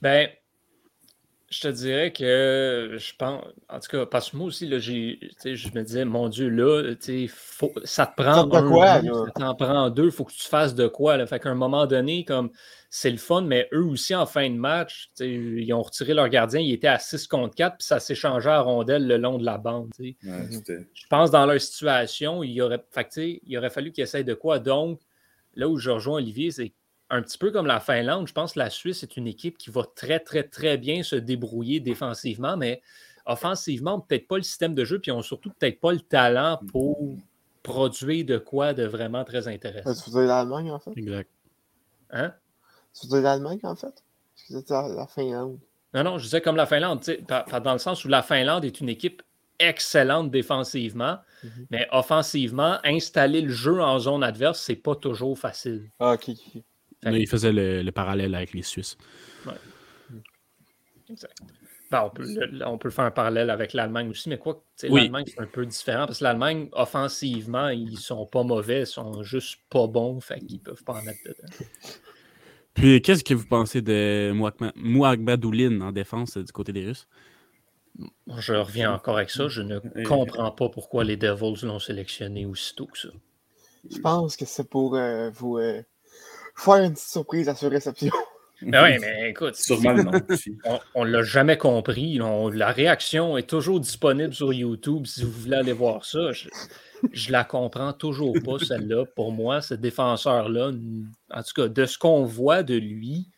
Ben, 0.02 0.30
je 1.50 1.60
te 1.60 1.68
dirais 1.68 2.14
que 2.14 2.96
je 2.98 3.12
pense, 3.20 3.44
en 3.68 3.80
tout 3.82 3.90
cas, 3.92 4.06
parce 4.06 4.30
que 4.32 4.38
moi 4.38 4.48
aussi, 4.48 4.68
là, 4.70 4.80
j'ai, 4.80 5.18
tu 5.22 5.30
sais, 5.38 5.56
je 5.58 5.68
me 5.76 5.84
disais, 5.84 6.06
mon 6.06 6.30
Dieu, 6.30 6.48
là, 6.48 6.96
tu 6.96 7.28
sais, 7.28 7.28
faut- 7.28 7.74
ça 7.84 8.06
te 8.06 8.16
prend 8.22 8.46
un 8.56 8.68
quoi, 8.70 9.02
ça 9.26 9.32
t'en 9.36 9.56
prend 9.56 9.90
deux, 9.90 10.06
il 10.06 10.12
faut 10.12 10.24
que 10.24 10.32
tu 10.32 10.48
fasses 10.48 10.74
de 10.76 10.88
quoi. 10.88 11.18
Là. 11.18 11.28
Fait 11.28 11.40
qu'à 11.42 11.50
un 11.50 11.56
moment 11.56 11.86
donné, 11.88 12.24
comme 12.24 12.52
c'est 12.90 13.12
le 13.12 13.18
fun, 13.18 13.42
mais 13.42 13.68
eux 13.74 13.84
aussi, 13.84 14.16
en 14.16 14.26
fin 14.26 14.50
de 14.50 14.56
match, 14.56 15.10
tu 15.10 15.26
sais, 15.26 15.30
ils 15.30 15.74
ont 15.74 15.82
retiré 15.82 16.14
leur 16.14 16.30
gardien, 16.30 16.62
il 16.62 16.72
était 16.72 16.88
à 16.88 17.00
6 17.00 17.28
contre 17.28 17.54
4, 17.54 17.78
puis 17.80 17.86
ça 17.86 18.00
s'échangeait 18.00 18.50
à 18.50 18.62
rondelle 18.62 19.06
le 19.06 19.18
long 19.18 19.38
de 19.38 19.44
la 19.46 19.58
bande. 19.58 19.90
tu 19.94 20.16
sais. 20.22 20.30
Ouais, 20.30 20.48
c'était- 20.52 20.88
Je 20.94 21.06
pense 21.10 21.32
dans 21.32 21.46
leur 21.46 21.60
situation, 21.60 22.44
il 22.44 22.62
aurait, 22.62 22.82
fait 22.92 23.04
que, 23.04 23.10
tu 23.10 23.22
sais, 23.22 23.42
il 23.46 23.58
aurait 23.58 23.70
fallu 23.70 23.92
qu'ils 23.92 24.04
essayent 24.06 24.24
de 24.24 24.34
quoi. 24.36 24.60
Donc, 24.60 25.02
là 25.56 25.68
où 25.68 25.78
je 25.78 25.90
rejoins 25.92 26.16
Olivier, 26.20 26.52
c'est 26.52 26.72
un 27.12 27.22
petit 27.22 27.38
peu 27.38 27.52
comme 27.52 27.68
la 27.68 27.80
Finlande. 27.80 28.28
Je 28.28 28.34
pense 28.34 28.54
que 28.54 28.60
la 28.60 28.70
Suisse 28.70 29.04
est 29.04 29.18
une 29.18 29.28
équipe 29.28 29.58
qui 29.58 29.70
va 29.70 29.84
très, 29.96 30.20
très, 30.20 30.44
très 30.44 30.78
bien 30.78 31.04
se 31.04 31.16
débrouiller 31.16 31.80
défensivement, 31.80 32.58
mais 32.58 32.82
offensivement, 33.26 34.00
peut-être 34.00 34.28
pas 34.28 34.38
le 34.38 34.44
système 34.44 34.74
de 34.74 34.84
jeu, 34.86 35.00
puis 35.00 35.12
ils 35.12 35.14
ont 35.14 35.22
surtout 35.22 35.52
peut-être 35.60 35.80
pas 35.80 35.92
le 35.92 36.00
talent 36.00 36.60
pour 36.72 36.98
produire 37.64 38.26
de 38.26 38.38
quoi 38.38 38.74
de 38.74 38.84
vraiment 38.86 39.24
très 39.24 39.48
intéressant. 39.48 39.90
Euh, 39.90 39.94
Tu 39.94 40.10
veux 40.10 40.22
dire 40.26 40.30
l'Allemagne, 40.30 40.72
en 40.72 40.80
fait? 40.80 40.92
Exact. 40.96 41.30
Hein? 42.10 42.34
Tu 43.00 43.08
veux 43.08 43.14
dire 43.20 43.22
l'Allemagne, 43.22 43.60
en 43.64 43.76
fait? 43.76 44.04
C'était 44.36 44.74
la, 44.74 44.88
la 44.88 45.08
Finlande. 45.08 45.60
Non, 45.94 46.04
non, 46.04 46.18
je 46.18 46.24
disais 46.24 46.42
comme 46.42 46.56
la 46.56 46.66
Finlande, 46.66 47.04
dans 47.28 47.74
le 47.74 47.80
sens 47.80 48.04
où 48.06 48.08
la 48.08 48.24
Finlande 48.24 48.66
est 48.66 48.80
une 48.80 48.90
équipe 48.90 49.22
excellente 49.60 50.32
défensivement, 50.32 51.18
Mhm. 51.44 51.66
mais 51.72 51.88
offensivement, 51.92 52.78
installer 52.84 53.42
le 53.42 53.50
jeu 53.52 53.82
en 53.82 53.98
zone 54.00 54.24
adverse, 54.24 54.60
c'est 54.62 54.76
pas 54.76 54.96
toujours 54.96 55.38
facile. 55.38 55.90
Ah, 56.00 56.14
ok. 56.14 56.30
ok. 56.30 56.64
Là, 57.04 57.18
il 57.18 57.28
faisait 57.28 57.52
le, 57.52 57.82
le 57.82 57.92
parallèle 57.92 58.36
avec 58.36 58.54
les 58.54 58.62
Suisses. 58.62 58.98
Exact. 61.10 61.42
Ben, 61.92 62.04
on, 62.06 62.10
peut, 62.10 62.26
on, 62.66 62.78
peut, 62.78 62.90
faire 62.90 63.04
un 63.04 63.12
parallèle 63.12 63.50
avec 63.50 63.74
l'Allemagne 63.74 64.10
aussi, 64.10 64.30
mais 64.30 64.38
quoi, 64.38 64.64
l'Allemagne, 64.82 65.26
c'est 65.28 65.42
un 65.42 65.46
peu 65.46 65.66
différent 65.66 66.06
parce 66.06 66.20
que 66.20 66.24
l'Allemagne, 66.24 66.70
offensivement, 66.72 67.68
ils 67.68 67.98
sont 67.98 68.26
pas 68.26 68.44
mauvais, 68.44 68.82
ils 68.82 68.88
sont 68.88 69.24
juste 69.24 69.60
pas 69.70 69.88
bons, 69.88 70.22
fait 70.22 70.40
qu'ils 70.40 70.62
peuvent 70.62 70.84
pas 70.86 70.94
en 70.94 71.02
mettre 71.02 71.20
dedans. 71.26 71.66
Puis, 72.74 73.02
qu'est-ce 73.02 73.26
que 73.26 73.34
vous 73.34 73.46
pensez 73.46 73.82
de 73.82 74.32
Mouagbadoulin 74.78 75.82
en 75.82 75.92
défense 75.92 76.38
du 76.38 76.52
côté 76.54 76.72
des 76.72 76.86
Russes? 76.86 77.10
Je 78.38 78.54
reviens 78.54 78.94
encore 78.94 79.18
avec 79.18 79.30
ça. 79.30 79.50
Je 79.50 79.62
ne 79.62 79.80
comprends 80.06 80.52
pas 80.52 80.70
pourquoi 80.70 81.04
les 81.04 81.18
Devils 81.18 81.66
l'ont 81.66 81.80
sélectionné 81.80 82.46
aussitôt 82.46 82.86
que 82.86 82.98
ça. 82.98 83.10
Je 83.90 84.00
pense 84.00 84.38
que 84.38 84.46
c'est 84.46 84.70
pour 84.70 84.96
euh, 84.96 85.30
vous 85.32 85.58
euh, 85.58 85.82
faire 86.56 86.76
une 86.76 86.94
petite 86.94 87.08
surprise 87.08 87.50
à 87.50 87.56
ce 87.56 87.66
réception. 87.66 88.14
Ben 88.62 88.84
oui, 88.84 88.98
mais 89.00 89.32
écoute, 89.32 89.56
on 90.96 91.06
ne 91.06 91.10
l'a 91.10 91.24
jamais 91.24 91.58
compris. 91.58 92.20
la 92.54 92.72
réaction 92.72 93.38
est 93.38 93.50
toujours 93.50 93.80
disponible 93.80 94.34
sur 94.34 94.54
YouTube 94.54 95.08
si 95.08 95.24
vous 95.24 95.32
voulez 95.32 95.58
aller 95.58 95.74
voir 95.74 96.06
ça. 96.06 96.32
Je, 96.32 96.48
ne 97.12 97.32
la 97.32 97.44
comprends 97.44 97.94
toujours 97.94 98.36
pas, 98.46 98.60
celle-là. 98.60 99.06
Pour 99.16 99.32
moi, 99.32 99.62
ce 99.62 99.74
défenseur-là, 99.74 100.72
en 101.32 101.44
tout 101.44 101.54
cas, 101.56 101.68
de 101.68 101.86
ce 101.86 101.98
qu'on 101.98 102.24
voit 102.24 102.62
de 102.62 102.76
lui, 102.76 103.30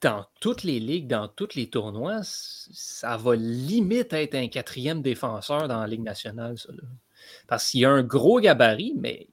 dans 0.00 0.24
toutes 0.40 0.64
les 0.64 0.80
ligues, 0.80 1.06
dans 1.06 1.28
tous 1.28 1.54
les 1.54 1.68
tournois, 1.68 2.20
ça 2.22 3.16
va 3.16 3.36
limite 3.36 4.12
être 4.12 4.34
un 4.34 4.48
quatrième 4.48 5.02
défenseur 5.02 5.68
dans 5.68 5.80
la 5.80 5.86
Ligue 5.86 6.02
nationale, 6.02 6.58
ça, 6.58 6.70
Parce 7.46 7.70
qu'il 7.70 7.84
a 7.84 7.90
un 7.90 8.02
gros 8.02 8.40
gabarit, 8.40 8.94
mais 8.96 9.28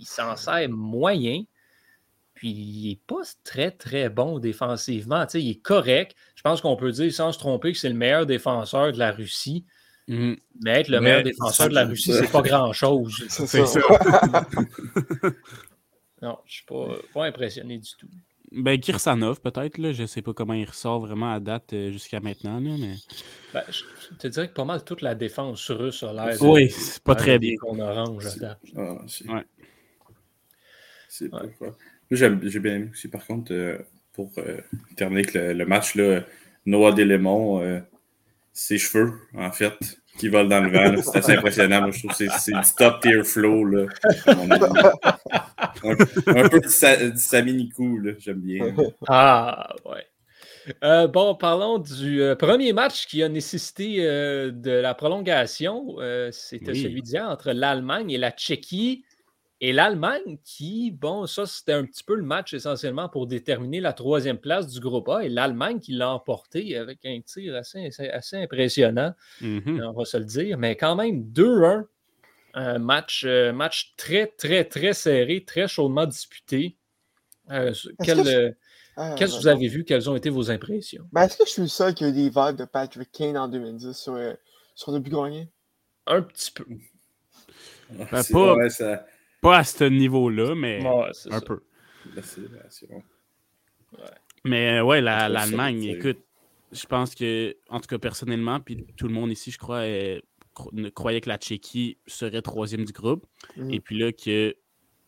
il 0.00 0.06
s'en 0.06 0.34
sert 0.34 0.68
moyen. 0.68 1.44
Puis 2.34 2.48
il 2.48 2.88
n'est 2.88 3.00
pas 3.06 3.22
très, 3.44 3.70
très 3.70 4.08
bon 4.08 4.38
défensivement. 4.38 5.26
il 5.34 5.50
est 5.50 5.60
correct. 5.60 6.16
Je 6.34 6.42
pense 6.42 6.62
qu'on 6.62 6.74
peut 6.74 6.90
dire 6.90 7.12
sans 7.12 7.32
se 7.32 7.38
tromper 7.38 7.72
que 7.72 7.78
c'est 7.78 7.90
le 7.90 7.94
meilleur 7.94 8.24
défenseur 8.24 8.92
de 8.92 8.98
la 8.98 9.12
Russie. 9.12 9.66
Mm. 10.08 10.34
Mais 10.64 10.80
être 10.80 10.88
le 10.88 11.00
meilleur 11.00 11.22
défenseur 11.22 11.68
de 11.68 11.74
la 11.74 11.84
Russie, 11.84 12.12
c'est 12.14 12.32
pas 12.32 12.42
grand-chose. 12.42 13.24
C'est 13.28 13.66
ça. 13.66 13.80
non, 16.22 16.38
je 16.44 16.50
ne 16.50 16.52
suis 16.52 16.64
pas, 16.66 16.96
pas, 17.14 17.26
impressionné 17.26 17.78
du 17.78 17.90
tout. 17.98 18.08
Ben, 18.52 18.80
Kirsanov, 18.80 19.40
peut-être. 19.40 19.76
Je 19.92 20.02
ne 20.02 20.06
sais 20.06 20.22
pas 20.22 20.32
comment 20.32 20.54
il 20.54 20.64
ressort 20.64 20.98
vraiment 20.98 21.32
à 21.32 21.38
date 21.38 21.72
euh, 21.74 21.92
jusqu'à 21.92 22.18
maintenant. 22.20 22.60
mais... 22.60 22.96
Ben, 23.54 23.62
je 23.68 24.16
te 24.16 24.26
dirais 24.26 24.48
que 24.48 24.54
pas 24.54 24.64
mal 24.64 24.82
toute 24.82 25.02
la 25.02 25.14
défense 25.14 25.70
russe 25.70 26.02
a 26.02 26.12
l'air. 26.12 26.42
Oui, 26.42 26.70
c'est 26.70 27.02
pas 27.02 27.14
très 27.14 27.38
bien. 27.38 27.54
qu'on 27.60 27.78
orange 27.78 28.26
à 28.26 28.34
date. 28.36 28.60
Ah, 28.76 28.94
ouais. 29.28 29.44
C'est 31.10 31.28
pas 31.28 31.42
quoi. 31.58 31.76
J'ai 32.12 32.28
bien 32.30 32.76
aimé 32.76 32.88
aussi, 32.92 33.08
par 33.08 33.26
contre, 33.26 33.52
euh, 33.52 33.78
pour 34.12 34.30
euh, 34.38 34.58
terminer 34.96 35.22
avec 35.22 35.34
le, 35.34 35.64
match, 35.66 35.96
là, 35.96 36.22
Noah 36.66 36.92
Delémon, 36.92 37.60
euh, 37.60 37.80
ses 38.52 38.78
cheveux, 38.78 39.12
en 39.36 39.50
fait, 39.50 39.74
qui 40.18 40.28
volent 40.28 40.48
dans 40.48 40.60
le 40.60 40.70
vent. 40.70 41.02
C'est 41.02 41.18
assez 41.18 41.32
impressionnant. 41.32 41.82
Moi, 41.82 41.90
je 41.90 41.98
trouve 41.98 42.16
que 42.16 42.24
c'est 42.38 42.52
du 42.52 42.74
top 42.76 43.00
tier 43.00 43.24
flow. 43.24 43.64
Là. 43.64 43.86
Un, 45.82 46.48
peu 46.48 46.60
de, 46.60 47.16
Saminikou, 47.16 48.00
j'aime 48.18 48.40
bien. 48.40 48.72
Ah, 49.08 49.74
ouais. 49.86 51.08
bon, 51.08 51.34
parlons 51.34 51.78
du 51.78 52.22
premier 52.38 52.72
match 52.72 53.06
qui 53.06 53.22
a 53.24 53.28
nécessité 53.28 53.98
de 53.98 54.70
la 54.70 54.94
prolongation. 54.94 55.96
C'était 56.30 56.74
celui 56.74 57.02
d'hier 57.02 57.28
entre 57.28 57.50
l'Allemagne 57.50 58.10
et 58.12 58.18
la 58.18 58.30
Tchéquie. 58.30 59.04
Et 59.62 59.74
l'Allemagne 59.74 60.38
qui, 60.42 60.90
bon, 60.90 61.26
ça 61.26 61.44
c'était 61.44 61.74
un 61.74 61.84
petit 61.84 62.02
peu 62.02 62.14
le 62.14 62.22
match 62.22 62.54
essentiellement 62.54 63.10
pour 63.10 63.26
déterminer 63.26 63.80
la 63.80 63.92
troisième 63.92 64.38
place 64.38 64.68
du 64.68 64.80
groupe 64.80 65.08
A. 65.10 65.24
Et 65.24 65.28
l'Allemagne 65.28 65.80
qui 65.80 65.92
l'a 65.92 66.10
emporté 66.10 66.78
avec 66.78 67.04
un 67.04 67.20
tir 67.20 67.54
assez, 67.54 67.90
assez 68.10 68.36
impressionnant, 68.38 69.14
mm-hmm. 69.42 69.84
on 69.84 69.92
va 69.92 70.04
se 70.06 70.16
le 70.16 70.24
dire. 70.24 70.56
Mais 70.56 70.76
quand 70.76 70.96
même 70.96 71.24
2-1, 71.24 71.84
un 72.54 72.78
match, 72.78 73.24
euh, 73.26 73.52
match 73.52 73.92
très, 73.98 74.28
très, 74.28 74.64
très 74.64 74.94
serré, 74.94 75.44
très 75.44 75.68
chaudement 75.68 76.06
disputé. 76.06 76.78
Euh, 77.50 77.74
quel, 78.02 78.26
euh, 78.26 78.52
ah, 78.96 79.14
Qu'est-ce 79.18 79.36
que 79.36 79.40
vous 79.42 79.48
avez 79.48 79.68
vu? 79.68 79.84
Quelles 79.84 80.08
ont 80.08 80.16
été 80.16 80.30
vos 80.30 80.50
impressions? 80.50 81.04
Ben, 81.12 81.24
Est-ce 81.24 81.36
que 81.36 81.44
je 81.44 81.50
suis 81.50 81.62
le 81.62 81.68
seul 81.68 81.92
qui 81.92 82.04
a 82.04 82.08
eu 82.08 82.12
des 82.12 82.30
vibes 82.30 82.56
de 82.56 82.64
Patrick 82.64 83.12
Kane 83.12 83.36
en 83.36 83.46
2010 83.46 83.92
sur, 83.92 84.18
sur 84.74 84.90
le 84.90 85.00
but 85.00 85.14
Un 86.06 86.22
petit 86.22 86.50
peu. 86.50 86.64
Ben, 87.90 88.22
pas, 88.32 88.70
ça 88.70 89.04
pas 89.40 89.58
à 89.58 89.64
ce 89.64 89.84
niveau-là, 89.84 90.54
mais 90.54 90.84
un 91.30 91.40
peu. 91.40 91.60
Mais 94.44 94.78
euh, 94.78 94.84
ouais, 94.84 95.00
l'Allemagne, 95.00 95.84
écoute, 95.84 96.18
je 96.72 96.86
pense 96.86 97.14
que, 97.14 97.56
en 97.68 97.80
tout 97.80 97.88
cas 97.88 97.98
personnellement, 97.98 98.60
puis 98.60 98.86
tout 98.96 99.08
le 99.08 99.14
monde 99.14 99.30
ici, 99.30 99.50
je 99.50 99.58
crois, 99.58 99.84
croyait 100.94 101.20
que 101.20 101.28
la 101.28 101.36
Tchéquie 101.36 101.98
serait 102.06 102.42
troisième 102.42 102.84
du 102.84 102.92
groupe. 102.92 103.26
Mm. 103.56 103.70
Et 103.72 103.80
puis 103.80 103.98
là, 103.98 104.12
que 104.12 104.54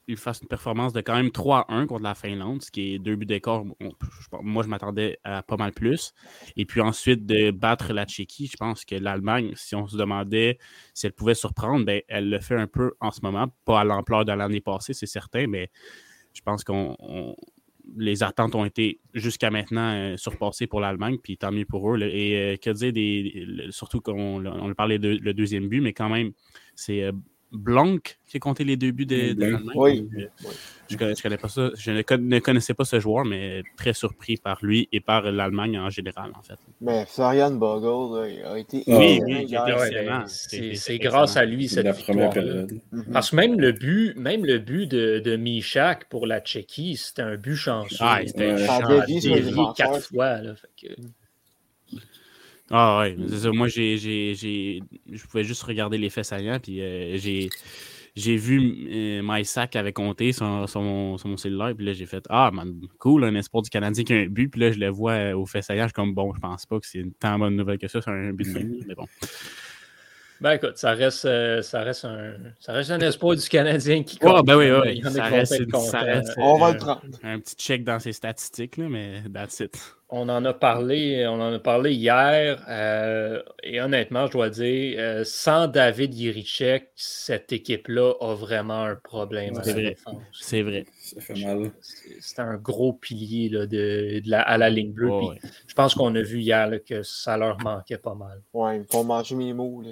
il 0.08 0.16
fasse 0.16 0.40
une 0.40 0.48
performance 0.48 0.92
de 0.92 1.00
quand 1.00 1.14
même 1.14 1.28
3-1 1.28 1.86
contre 1.86 2.02
la 2.02 2.14
Finlande, 2.14 2.62
ce 2.62 2.70
qui 2.70 2.94
est 2.94 2.98
deux 2.98 3.16
buts 3.16 3.26
d'écart. 3.26 3.64
Moi, 4.42 4.62
je 4.62 4.68
m'attendais 4.68 5.18
à 5.24 5.42
pas 5.42 5.56
mal 5.56 5.72
plus. 5.72 6.12
Et 6.56 6.64
puis 6.64 6.80
ensuite, 6.80 7.24
de 7.24 7.50
battre 7.50 7.92
la 7.92 8.04
Tchéquie, 8.04 8.48
je 8.48 8.56
pense 8.56 8.84
que 8.84 8.94
l'Allemagne, 8.96 9.52
si 9.54 9.74
on 9.74 9.86
se 9.86 9.96
demandait 9.96 10.58
si 10.94 11.06
elle 11.06 11.12
pouvait 11.12 11.34
surprendre, 11.34 11.84
ben, 11.84 12.02
elle 12.08 12.28
le 12.28 12.40
fait 12.40 12.56
un 12.56 12.66
peu 12.66 12.92
en 13.00 13.10
ce 13.10 13.20
moment. 13.22 13.48
Pas 13.64 13.80
à 13.80 13.84
l'ampleur 13.84 14.24
de 14.24 14.32
l'année 14.32 14.60
passée, 14.60 14.94
c'est 14.94 15.06
certain, 15.06 15.46
mais 15.46 15.70
je 16.34 16.40
pense 16.42 16.64
qu'on 16.64 16.96
les 17.96 18.22
attentes 18.22 18.54
ont 18.54 18.64
été 18.64 19.00
jusqu'à 19.14 19.50
maintenant 19.50 19.92
euh, 19.94 20.16
surpassées 20.16 20.66
pour 20.66 20.80
l'Allemagne, 20.80 21.18
puis 21.22 21.36
tant 21.36 21.52
mieux 21.52 21.64
pour 21.64 21.92
eux. 21.92 22.00
Et 22.00 22.36
euh, 22.36 22.56
que 22.56 22.70
dire 22.70 22.92
des. 22.92 23.68
surtout 23.70 24.00
qu'on 24.00 24.44
on 24.44 24.74
parlait 24.74 24.98
de 24.98 25.18
le 25.20 25.34
deuxième 25.34 25.68
but, 25.68 25.80
mais 25.80 25.92
quand 25.92 26.08
même, 26.08 26.32
c'est 26.74 27.02
euh, 27.02 27.12
Blanc 27.52 27.98
qui 28.26 28.36
a 28.38 28.40
compté 28.40 28.64
les 28.64 28.76
deux 28.76 28.92
buts 28.92 29.06
de, 29.06 29.38
l'Allemagne. 29.38 29.72
Oui. 29.74 30.08
Je, 30.88 30.96
connais, 30.96 31.36
pas 31.36 31.48
ça. 31.48 31.70
je 31.76 31.90
ne, 31.90 32.38
connaissais 32.38 32.74
pas 32.74 32.84
ce 32.84 33.00
joueur, 33.00 33.24
mais 33.24 33.62
très 33.76 33.92
surpris 33.94 34.36
par 34.36 34.58
lui 34.62 34.88
et 34.92 35.00
par 35.00 35.22
l'Allemagne 35.22 35.78
en 35.78 35.90
général, 35.90 36.32
en 36.38 36.42
fait. 36.42 36.58
Mais 36.80 37.06
Florian 37.06 37.52
Bogle 37.52 38.42
a 38.44 38.58
été. 38.58 38.82
Oui, 38.86 39.20
oui, 39.24 39.46
c'est 40.76 40.98
grâce 40.98 41.36
à 41.36 41.44
lui 41.44 41.68
cette 41.68 41.86
victoire. 41.94 42.34
Mhm. 42.36 43.04
Parce 43.12 43.30
que 43.30 43.36
même 43.36 43.60
le 43.60 43.72
but, 43.72 44.16
même 44.16 44.44
le 44.44 44.58
but 44.58 44.86
de, 44.86 45.18
de 45.18 45.36
Michak 45.36 46.08
pour 46.08 46.26
la 46.26 46.40
Tchéquie, 46.40 46.96
c'était 46.96 47.22
un 47.22 47.36
but 47.36 47.56
chanceux. 47.56 47.96
Ah, 48.00 48.20
c'était 48.26 48.50
un 48.50 49.72
quatre 49.74 50.00
fois. 50.00 50.40
Là, 50.40 50.54
fait 50.54 50.88
que... 50.88 51.02
Ah 52.74 53.00
ouais, 53.00 53.16
Moi, 53.52 53.68
j'ai, 53.68 53.98
je 53.98 55.26
pouvais 55.26 55.44
juste 55.44 55.62
regarder 55.62 55.98
les 55.98 56.08
faits 56.08 56.24
saillants, 56.24 56.58
puis 56.58 56.80
euh, 56.80 57.18
j'ai, 57.18 57.50
j'ai 58.16 58.36
vu 58.36 58.88
euh, 58.90 59.20
MySac 59.22 59.76
avait 59.76 59.92
compté 59.92 60.32
sur, 60.32 60.46
mon, 60.46 61.36
cellulaire, 61.36 61.74
puis 61.76 61.84
là, 61.84 61.92
j'ai 61.92 62.06
fait 62.06 62.24
Ah, 62.30 62.50
man, 62.50 62.80
cool, 62.98 63.24
un 63.24 63.34
espoir 63.34 63.62
du 63.62 63.68
Canadien 63.68 64.04
qui 64.04 64.14
a 64.14 64.16
un 64.16 64.26
but, 64.26 64.48
puis 64.48 64.58
là, 64.58 64.72
je 64.72 64.78
le 64.78 64.88
vois 64.88 65.12
euh, 65.12 65.36
au 65.36 65.44
fait 65.44 65.60
saillant, 65.60 65.82
je 65.82 65.88
suis 65.88 65.92
comme 65.92 66.14
Bon, 66.14 66.32
je 66.32 66.40
pense 66.40 66.64
pas 66.64 66.80
que 66.80 66.86
c'est 66.86 67.00
une 67.00 67.12
tant 67.12 67.38
bonne 67.38 67.56
nouvelle 67.56 67.76
que 67.76 67.88
ça, 67.88 68.00
c'est 68.00 68.10
un 68.10 68.32
but 68.32 68.50
de 68.50 68.86
mais 68.86 68.94
bon. 68.94 69.06
Ben 70.40 70.52
écoute, 70.52 70.76
ça 70.76 70.92
reste, 70.92 71.28
ça 71.62 71.82
reste, 71.82 72.06
un, 72.06 72.32
ça 72.58 72.72
reste 72.72 72.90
un 72.90 72.98
espoir 73.00 73.36
du 73.36 73.48
Canadien 73.48 74.02
qui 74.02 74.18
compte. 74.18 74.46
ben 74.46 74.56
oui, 74.56 74.70
oui. 74.70 75.02
Ça 75.12 75.26
reste, 75.26 75.76
ça 75.78 76.00
reste, 76.00 76.32
On 76.38 76.58
va 76.58 76.72
le 76.72 76.78
prendre. 76.78 77.02
Un 77.22 77.38
petit 77.38 77.54
check 77.54 77.84
dans 77.84 78.00
ses 78.00 78.12
statistiques, 78.12 78.78
là, 78.78 78.88
mais 78.88 79.22
that's 79.32 79.60
it 79.60 79.78
on 80.14 80.28
en 80.28 80.44
a 80.44 80.52
parlé, 80.52 81.26
on 81.26 81.40
en 81.40 81.54
a 81.54 81.58
parlé 81.58 81.94
hier, 81.94 82.62
euh, 82.68 83.42
et 83.62 83.80
honnêtement, 83.80 84.26
je 84.26 84.32
dois 84.32 84.50
dire, 84.50 84.96
euh, 84.98 85.24
sans 85.24 85.68
David 85.68 86.14
Yerichek, 86.14 86.90
cette 86.94 87.50
équipe-là 87.50 88.12
a 88.20 88.34
vraiment 88.34 88.82
un 88.84 88.94
problème. 88.94 89.58
c'est 89.64 89.72
vrai. 89.72 89.96
C'est 90.32 90.62
vrai. 90.62 90.84
Ça 91.00 91.20
fait 91.22 91.42
mal. 91.42 91.72
C'est 92.20 92.40
un 92.40 92.56
gros 92.56 92.92
pilier 92.92 93.48
de, 93.48 94.20
la, 94.26 94.42
à 94.42 94.58
la 94.58 94.68
ligne 94.68 94.92
bleue. 94.92 95.10
Je 95.66 95.74
pense 95.74 95.94
qu'on 95.94 96.14
a 96.14 96.20
vu 96.20 96.40
hier 96.40 96.70
que 96.86 97.02
ça 97.02 97.38
leur 97.38 97.58
manquait 97.62 97.96
pas 97.96 98.14
mal. 98.14 98.42
Ouais, 98.52 98.80
ils 98.80 98.92
vont 98.92 99.04
manger 99.04 99.34
mes 99.34 99.54
mots. 99.54 99.82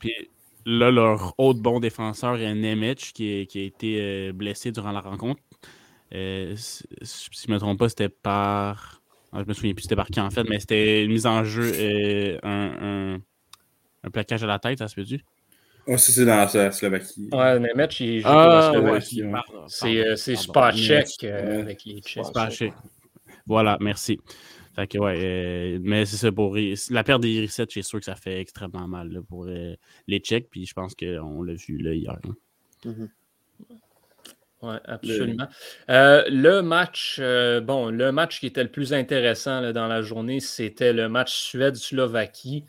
puis, 0.00 0.30
là, 0.64 0.90
leur 0.90 1.34
autre 1.36 1.60
bon 1.60 1.80
défenseur 1.80 2.40
est 2.40 2.54
Nemec 2.54 3.12
qui, 3.14 3.46
qui, 3.46 3.58
a 3.58 3.62
été 3.62 4.00
euh, 4.00 4.32
blessé 4.32 4.72
durant 4.72 4.92
la 4.92 5.00
rencontre. 5.00 5.42
Euh, 6.12 6.54
si 6.56 6.84
je 7.02 7.48
ne 7.48 7.54
me 7.54 7.58
trompe 7.58 7.78
pas, 7.78 7.88
c'était 7.88 8.08
par. 8.08 9.02
Ah, 9.32 9.42
je 9.42 9.48
me 9.48 9.52
souviens 9.52 9.74
plus 9.74 9.82
c'était 9.82 9.96
par 9.96 10.06
qui 10.06 10.20
en 10.20 10.30
fait, 10.30 10.44
mais 10.44 10.60
c'était 10.60 11.04
une 11.04 11.10
mise 11.10 11.26
en 11.26 11.42
jeu, 11.42 11.72
euh, 11.74 12.38
un, 12.44 13.18
un, 14.04 14.10
plaquage 14.10 14.44
à 14.44 14.46
la 14.46 14.60
tête, 14.60 14.78
ça 14.78 14.86
se 14.86 14.94
peut-tu? 14.94 15.24
Oh, 15.86 15.96
ça, 15.96 16.12
c'est 16.12 16.24
dans 16.24 16.36
la 16.36 16.70
Slovaquie. 16.70 17.28
Ouais, 17.32 17.58
Nemec, 17.58 17.98
il 18.00 18.20
joue 18.20 18.28
ah, 18.28 18.70
pour 18.72 18.82
la 18.82 19.00
Slovaquie. 19.00 19.22
c'est 19.66 20.16
c'est 20.16 20.36
Spacek 20.36 21.24
euh, 21.24 21.62
avec 21.62 21.84
les 21.84 22.00
Tchèques. 22.00 22.26
Spacek. 22.26 22.72
Voilà, 23.46 23.76
merci. 23.80 24.20
Fait 24.76 24.86
que, 24.86 24.98
ouais, 24.98 25.78
mais 25.82 26.06
c'est 26.06 26.16
ça 26.16 26.32
pour. 26.32 26.56
La 26.90 27.04
perte 27.04 27.22
des 27.22 27.42
resets, 27.42 27.66
c'est 27.68 27.82
sûr 27.82 27.98
que 27.98 28.04
ça 28.04 28.14
fait 28.14 28.40
extrêmement 28.40 28.86
mal 28.86 29.20
pour 29.28 29.46
les 29.46 30.18
Tchèques, 30.20 30.48
puis 30.48 30.64
je 30.64 30.74
pense 30.74 30.94
qu'on 30.94 31.42
l'a 31.42 31.54
vu 31.54 31.78
là, 31.78 31.92
hier. 31.92 32.18
Mm-hmm. 32.84 33.08
Oui, 34.64 34.76
absolument. 34.84 35.46
Le, 35.88 36.24
le 36.28 36.62
match, 36.62 37.20
bon, 37.62 37.90
le 37.90 38.12
match 38.12 38.40
qui 38.40 38.46
était 38.46 38.62
le 38.62 38.70
plus 38.70 38.92
intéressant 38.92 39.72
dans 39.72 39.86
la 39.86 40.02
journée, 40.02 40.40
c'était 40.40 40.92
le 40.92 41.08
match 41.08 41.34
Suède-Slovaquie. 41.34 42.64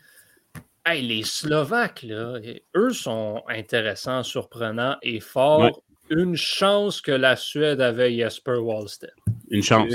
Hey, 0.84 1.02
les 1.02 1.24
Slovaques, 1.24 2.04
là, 2.04 2.38
eux 2.76 2.92
sont 2.92 3.42
intéressants, 3.48 4.22
surprenants 4.22 4.96
et 5.02 5.20
forts. 5.20 5.82
Une 6.08 6.36
chance 6.36 7.00
que 7.00 7.10
la 7.10 7.34
Suède 7.34 7.80
avait 7.80 8.14
Jesper 8.14 8.58
Wallstedt. 8.58 9.12
Une 9.50 9.64
chance. 9.64 9.92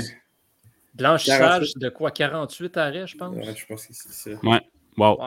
Blanchissage 0.92 1.72
de 1.76 1.88
quoi? 1.88 2.10
48 2.10 2.76
arrêts, 2.76 3.06
je 3.06 3.16
pense? 3.16 3.34
Ouais, 3.34 3.54
je 3.56 3.64
pense 3.64 3.86
que 3.86 3.94
c'est 3.94 4.12
ça. 4.12 4.38
Ouais. 4.42 4.60
Wow. 4.98 5.18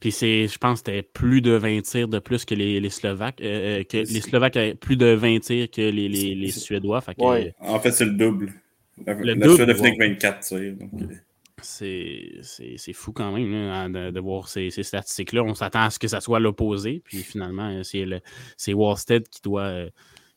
Puis 0.00 0.12
c'est, 0.12 0.48
je 0.48 0.58
pense 0.58 0.80
que 0.80 0.90
c'était 0.90 1.02
plus 1.02 1.42
de 1.42 1.52
20 1.52 1.82
tirs 1.82 2.08
de 2.08 2.18
plus 2.18 2.46
que 2.46 2.54
les, 2.54 2.80
les 2.80 2.90
Slovaques. 2.90 3.40
Euh, 3.42 3.80
euh, 3.80 3.84
que 3.84 3.98
les 3.98 4.20
Slovaques 4.22 4.56
avaient 4.56 4.74
plus 4.74 4.96
de 4.96 5.06
20 5.06 5.40
tirs 5.40 5.70
que 5.70 5.82
les, 5.82 6.08
les, 6.08 6.34
les 6.34 6.50
Suédois. 6.50 7.02
Fait 7.02 7.14
que, 7.14 7.22
ouais. 7.22 7.54
En 7.60 7.78
fait, 7.78 7.92
c'est 7.92 8.06
le 8.06 8.12
double. 8.12 8.52
La, 9.06 9.12
le 9.12 9.24
la 9.24 9.34
double, 9.34 9.56
Suède 9.56 9.70
a 9.70 9.74
fini 9.74 9.88
avec 9.88 10.00
24 10.00 10.40
tirs. 10.40 10.74
Donc... 10.76 10.90
Euh, 11.02 11.06
c'est 12.42 12.92
fou 12.94 13.12
quand 13.12 13.32
même 13.32 13.52
hein, 13.52 13.90
de, 13.90 14.10
de, 14.10 14.20
voir 14.20 14.48
ces, 14.48 14.70
ces 14.70 14.82
statistiques-là. 14.82 15.42
On 15.42 15.54
s'attend 15.54 15.82
à 15.82 15.90
ce 15.90 15.98
que 15.98 16.08
ça 16.08 16.22
soit 16.22 16.40
l'opposé. 16.40 17.02
Puis 17.04 17.18
finalement, 17.18 17.82
c'est 17.84 18.72
Wallstead 18.72 19.28
qui 19.28 19.42
doit, 19.42 19.84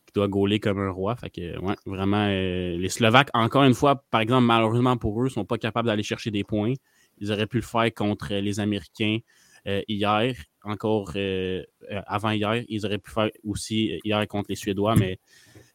qui 0.04 0.12
doit 0.14 0.28
gauler 0.28 0.60
comme 0.60 0.78
un 0.78 0.90
roi. 0.90 1.16
Fait 1.16 1.30
que, 1.30 1.58
ouais, 1.58 1.76
vraiment, 1.86 2.26
euh, 2.28 2.76
les 2.76 2.90
Slovaques, 2.90 3.30
encore 3.32 3.64
une 3.64 3.72
fois, 3.72 4.04
par 4.10 4.20
exemple, 4.20 4.44
malheureusement 4.44 4.98
pour 4.98 5.22
eux, 5.22 5.24
ne 5.24 5.30
sont 5.30 5.46
pas 5.46 5.56
capables 5.56 5.88
d'aller 5.88 6.02
chercher 6.02 6.30
des 6.30 6.44
points. 6.44 6.74
Ils 7.18 7.32
auraient 7.32 7.46
pu 7.46 7.56
le 7.56 7.62
faire 7.62 7.92
contre 7.94 8.34
les 8.34 8.60
Américains 8.60 9.20
hier, 9.88 10.34
encore 10.62 11.12
euh, 11.16 11.62
avant 12.06 12.30
hier. 12.30 12.62
Ils 12.68 12.84
auraient 12.86 12.98
pu 12.98 13.10
faire 13.10 13.30
aussi 13.44 13.98
hier 14.04 14.26
contre 14.28 14.46
les 14.48 14.56
Suédois, 14.56 14.96
mais 14.96 15.18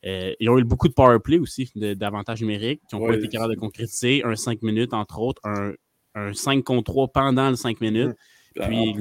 euh, 0.05 0.33
ils 0.39 0.49
ont 0.49 0.57
eu 0.57 0.63
beaucoup 0.63 0.87
de 0.87 0.93
power 0.93 1.19
play 1.19 1.39
aussi, 1.39 1.71
d'avantages 1.75 2.41
numériques, 2.41 2.81
qui 2.89 2.95
n'ont 2.95 3.05
pas 3.05 3.15
été 3.15 3.27
capables 3.27 3.55
de 3.55 3.59
concrétiser. 3.59 4.23
Un 4.23 4.35
5 4.35 4.61
minutes, 4.61 4.93
entre 4.93 5.19
autres, 5.19 5.41
un, 5.43 5.73
un 6.15 6.33
5 6.33 6.63
contre 6.63 6.91
3 6.91 7.07
pendant 7.09 7.49
le 7.49 7.55
5 7.55 7.81
minutes. 7.81 8.15
Mmh. 8.55 8.61
Puis 8.67 8.95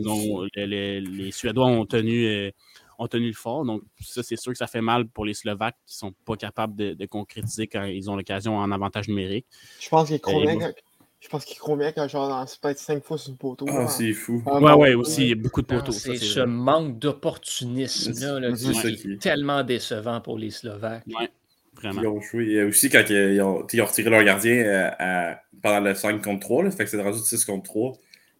les, 0.56 1.30
Suédois 1.30 1.66
ont 1.66 1.86
tenu, 1.86 2.26
euh, 2.26 2.50
ont 2.98 3.08
tenu 3.08 3.28
le 3.28 3.34
fort. 3.34 3.64
Donc, 3.64 3.82
ça, 4.00 4.22
c'est 4.22 4.36
sûr 4.36 4.52
que 4.52 4.58
ça 4.58 4.66
fait 4.66 4.80
mal 4.80 5.08
pour 5.08 5.24
les 5.24 5.34
Slovaques 5.34 5.76
qui 5.86 5.94
ne 5.94 6.10
sont 6.10 6.14
pas 6.24 6.36
capables 6.36 6.74
de, 6.74 7.06
concrétiser 7.06 7.66
quand 7.66 7.84
ils 7.84 8.10
ont 8.10 8.16
l'occasion 8.16 8.56
en 8.56 8.70
avantage 8.70 9.08
numérique. 9.08 9.46
Je 9.80 9.88
pense 9.88 10.08
qu'ils 10.08 10.18
euh, 10.18 10.72
je 11.20 11.28
pense 11.28 11.44
qu'il 11.44 11.58
bien 11.76 11.92
quand 11.92 12.06
genre 12.06 12.46
peut-être 12.62 12.78
5 12.78 13.02
fois 13.02 13.18
sur 13.18 13.32
le 13.32 13.36
poteau. 13.36 13.66
Ah, 13.68 13.88
c'est 13.88 14.12
fou. 14.12 14.42
Ah, 14.46 14.60
ouais, 14.60 14.72
ouais, 14.74 14.94
aussi, 14.94 15.22
il 15.22 15.28
y 15.28 15.32
a 15.32 15.34
beaucoup 15.34 15.62
de 15.62 15.66
poteaux. 15.66 15.92
C'est 15.92 16.16
ce 16.16 16.40
manque 16.40 16.98
d'opportunisme-là 16.98 18.52
qui 18.52 19.12
est 19.12 19.20
tellement 19.20 19.64
décevant 19.64 20.20
pour 20.20 20.38
les 20.38 20.50
Slovaques. 20.50 21.04
Ouais, 21.06 21.28
vraiment. 21.74 22.02
Ils 22.02 22.06
ont 22.06 22.20
joué. 22.20 22.62
aussi, 22.62 22.88
quand 22.88 23.02
ils 23.10 23.40
ont, 23.40 23.66
ils 23.72 23.82
ont 23.82 23.86
retiré 23.86 24.10
leur 24.10 24.22
gardien 24.22 24.54
euh, 24.54 24.90
à, 24.98 25.42
pendant 25.60 25.80
le 25.80 25.94
5 25.94 26.22
contre 26.22 26.40
3, 26.40 26.64
là, 26.64 26.70
fait 26.70 26.84
que 26.84 26.90
c'est 26.90 27.02
rendu 27.02 27.18
6 27.18 27.44
contre 27.44 27.64
3. 27.64 27.92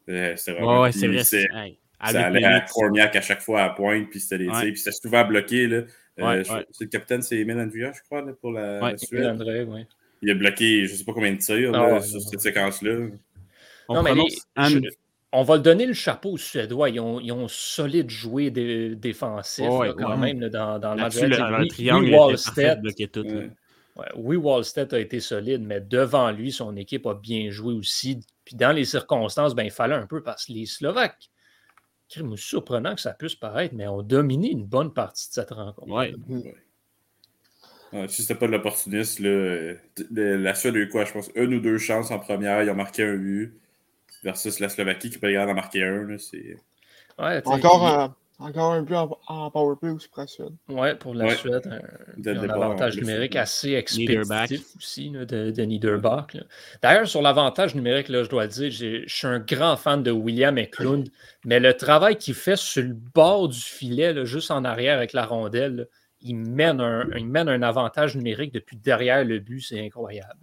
Euh, 0.09 0.37
c'était 0.37 0.53
vraiment. 0.53 0.83
Ouais, 0.83 0.93
c'est 0.93 1.09
vrai. 1.09 1.25
ça 1.25 1.39
allait 2.01 2.45
à 2.45 2.61
Cormiac 2.61 3.17
à 3.17 3.21
chaque 3.21 3.41
fois 3.41 3.63
à 3.65 3.71
pointe, 3.71 4.09
puis 4.09 4.21
c'était 4.21 4.39
puis 4.39 4.79
c'était 4.79 4.93
souvent 4.93 5.25
bloqué. 5.25 5.67
Là. 5.67 5.83
Euh, 6.21 6.45
c'est 6.71 6.85
le 6.85 6.91
capitaine, 6.91 7.23
c'est 7.23 7.39
Emile 7.39 7.59
Andrea, 7.59 7.93
je 7.93 8.03
crois, 8.03 8.23
là, 8.23 8.33
pour 8.41 8.51
la, 8.51 8.81
ouais, 8.83 8.93
la 8.93 8.99
Suède. 8.99 9.27
André, 9.27 9.65
ouais 9.65 9.87
il 10.23 10.31
a 10.31 10.35
bloqué 10.35 10.87
je 10.87 10.93
ne 10.93 10.97
sais 10.97 11.05
pas 11.05 11.13
combien 11.13 11.33
de 11.33 11.39
tirs 11.39 11.75
ah, 11.75 12.01
sur 12.01 12.21
cette 12.21 12.41
séquence-là. 12.41 13.09
Non, 13.89 14.03
mais 14.03 14.13
on 15.33 15.43
va 15.43 15.57
le 15.57 15.63
donner 15.63 15.85
le 15.87 15.93
chapeau 15.93 16.33
aux 16.33 16.39
Suédois. 16.39 16.89
Ils 16.89 17.01
ont, 17.01 17.21
ils 17.21 17.33
ont 17.33 17.49
solide 17.49 18.09
joué 18.09 18.51
défensif 18.51 19.67
quand 19.99 20.17
même 20.17 20.41
dans, 20.49 20.79
dans 20.79 20.95
le 20.95 21.03
match. 21.03 21.21
Le, 21.21 21.69
triangle 21.69 22.11
Wallstead, 22.15 22.81
tout, 23.13 23.27
oui, 24.17 24.37
Wallstead 24.37 24.95
a 24.95 25.01
été 25.01 25.21
solide, 25.21 25.63
mais 25.63 25.81
devant 25.81 26.31
lui, 26.31 26.53
son 26.53 26.77
équipe 26.77 27.07
a 27.07 27.15
bien 27.15 27.51
joué 27.51 27.75
aussi. 27.75 28.21
Puis 28.45 28.57
dans 28.57 28.73
les 28.73 28.85
circonstances, 28.85 29.55
ben, 29.55 29.65
il 29.65 29.71
fallait 29.71 29.97
un 29.97 30.07
peu 30.07 30.23
parce 30.23 30.47
que 30.47 30.53
les 30.53 30.67
Slovaques, 30.67 31.31
c'est 32.09 32.23
surprenant 32.37 32.95
que 32.95 33.01
ça 33.01 33.13
puisse 33.13 33.35
paraître, 33.35 33.75
mais 33.75 33.87
ont 33.87 34.03
dominé 34.03 34.51
une 34.51 34.65
bonne 34.65 34.95
partie 34.95 35.29
de 35.29 35.35
cette 35.35 35.51
rencontre. 35.51 35.93
Oui. 35.93 36.15
Ouais 37.93 38.09
si 38.09 38.23
c'était 38.23 38.35
pas 38.35 38.47
de 38.47 38.53
l'opportuniste, 38.53 39.21
la 39.21 40.55
Suède 40.55 40.77
a 40.77 40.79
eu 40.79 40.89
quoi, 40.89 41.05
je 41.05 41.13
pense, 41.13 41.31
une 41.35 41.55
ou 41.55 41.61
deux 41.61 41.79
chances 41.79 42.11
en 42.11 42.19
première, 42.19 42.63
ils 42.63 42.71
ont 42.71 42.75
marqué 42.75 43.05
un 43.05 43.17
but, 43.17 43.55
versus 44.23 44.61
la 44.61 44.69
Slovaquie 44.69 45.11
qui 45.11 45.19
peut 45.19 45.39
en 45.39 45.55
marquer 45.55 45.85
un. 45.85 46.07
ouais, 46.07 47.43
encore, 47.47 47.87
un, 47.87 48.15
encore 48.39 48.73
un 48.73 48.83
but 48.83 48.95
en, 48.95 49.19
en 49.29 49.51
powerplay 49.51 49.91
aussi 49.91 50.09
pour 50.09 50.21
la 50.21 50.27
Suède. 50.27 50.53
Ouais, 50.69 50.95
pour 50.95 51.15
la 51.15 51.35
Suède, 51.35 51.67
un, 51.67 52.31
un 52.31 52.49
avantage 52.51 52.97
numérique 52.97 53.37
assez 53.37 53.73
expéditif 53.73 54.77
aussi 54.77 55.11
de, 55.11 55.51
de 55.51 55.63
Niederbach. 55.63 56.37
D'ailleurs, 56.83 57.09
sur 57.09 57.23
l'avantage 57.23 57.75
numérique, 57.75 58.09
là, 58.09 58.23
je 58.23 58.29
dois 58.29 58.45
le 58.45 58.51
dire, 58.51 58.71
je 58.71 59.05
suis 59.07 59.27
un 59.27 59.39
grand 59.39 59.77
fan 59.77 60.03
de 60.03 60.11
William 60.11 60.59
Eklund, 60.59 61.09
mais 61.45 61.59
le 61.59 61.75
travail 61.75 62.17
qu'il 62.17 62.35
fait 62.35 62.57
sur 62.57 62.83
le 62.83 62.93
bord 62.93 63.49
du 63.49 63.61
filet, 63.61 64.27
juste 64.27 64.51
en 64.51 64.65
arrière 64.65 64.97
avec 64.97 65.13
la 65.13 65.25
rondelle, 65.25 65.89
il 66.21 66.37
mène, 66.37 66.81
un, 66.81 67.09
il 67.17 67.27
mène 67.27 67.49
un 67.49 67.63
avantage 67.63 68.17
numérique 68.17 68.53
depuis 68.53 68.77
derrière 68.77 69.25
le 69.25 69.39
but, 69.39 69.61
c'est 69.61 69.81
incroyable. 69.85 70.41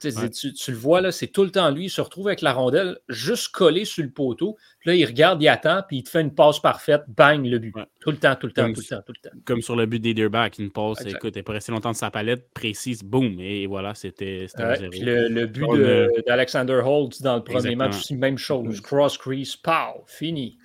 Tu, 0.00 0.70
le 0.70 0.76
vois, 0.76 1.00
là, 1.00 1.12
c'est 1.12 1.28
tout 1.28 1.44
le 1.44 1.50
temps 1.50 1.70
lui. 1.70 1.84
Il 1.86 1.90
se 1.90 2.00
retrouve 2.00 2.28
avec 2.28 2.42
la 2.42 2.52
rondelle 2.52 2.98
juste 3.08 3.48
collé 3.48 3.84
sur 3.84 4.02
le 4.02 4.10
poteau. 4.10 4.56
Puis 4.80 4.90
là, 4.90 4.96
il 4.96 5.04
regarde, 5.04 5.42
il 5.42 5.48
attend, 5.48 5.82
puis 5.86 5.98
il 5.98 6.02
te 6.02 6.10
fait 6.10 6.20
une 6.20 6.34
passe 6.34 6.60
parfaite, 6.60 7.04
bang, 7.08 7.44
le 7.44 7.58
but. 7.58 7.74
Tout 8.00 8.10
le 8.10 8.18
temps, 8.18 8.36
tout 8.36 8.46
le 8.46 8.52
temps, 8.52 8.70
tout 8.72 8.80
le 8.80 8.86
temps, 8.86 9.02
tout 9.06 9.12
le 9.22 9.30
temps. 9.30 9.36
Comme 9.44 9.62
sur 9.62 9.76
le 9.76 9.86
but 9.86 10.00
d'Ederbach, 10.00 10.58
une 10.58 10.70
passe, 10.70 11.06
écoute, 11.06 11.32
il 11.34 11.38
n'est 11.38 11.42
pas 11.42 11.52
resté 11.52 11.72
longtemps 11.72 11.92
de 11.92 11.96
sa 11.96 12.10
palette, 12.10 12.52
précise, 12.52 13.02
boum, 13.02 13.38
et 13.40 13.66
voilà, 13.66 13.94
c'était 13.94 14.46
ouais, 14.58 14.76
zéro. 14.76 14.90
Puis 14.90 15.00
le, 15.00 15.46
but 15.46 16.24
d'Alexander 16.26 16.82
Holtz 16.84 17.22
dans 17.22 17.36
le 17.36 17.44
premier 17.44 17.76
match, 17.76 18.02
c'est 18.02 18.14
même 18.14 18.38
chose. 18.38 18.80
Cross 18.80 19.16
crease, 19.18 19.56
pow, 19.56 20.04
fini. 20.06 20.58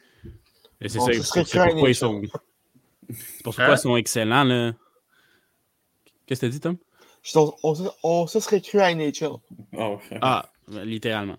Et 0.82 0.90
c'est 0.90 1.00
ça, 1.00 1.44
c'est 1.46 1.60
pourquoi 1.66 1.90
ils 1.90 1.96
sont. 1.96 2.22
C'est 3.10 3.44
pour 3.44 3.54
ça 3.54 3.68
qu'ils 3.68 3.78
sont 3.78 3.98
excellents, 3.98 4.44
là. 4.44 4.74
Qu'est-ce 6.26 6.42
que 6.42 6.46
t'as 6.46 6.52
dit, 6.52 6.60
Tom? 6.60 6.78
On, 8.04 8.28
se 8.28 8.40
serait 8.40 8.62
cru 8.62 8.80
à 8.80 8.94
NHL. 8.94 9.32
Oh. 9.78 9.98
Ah, 10.22 10.50
littéralement. 10.84 11.38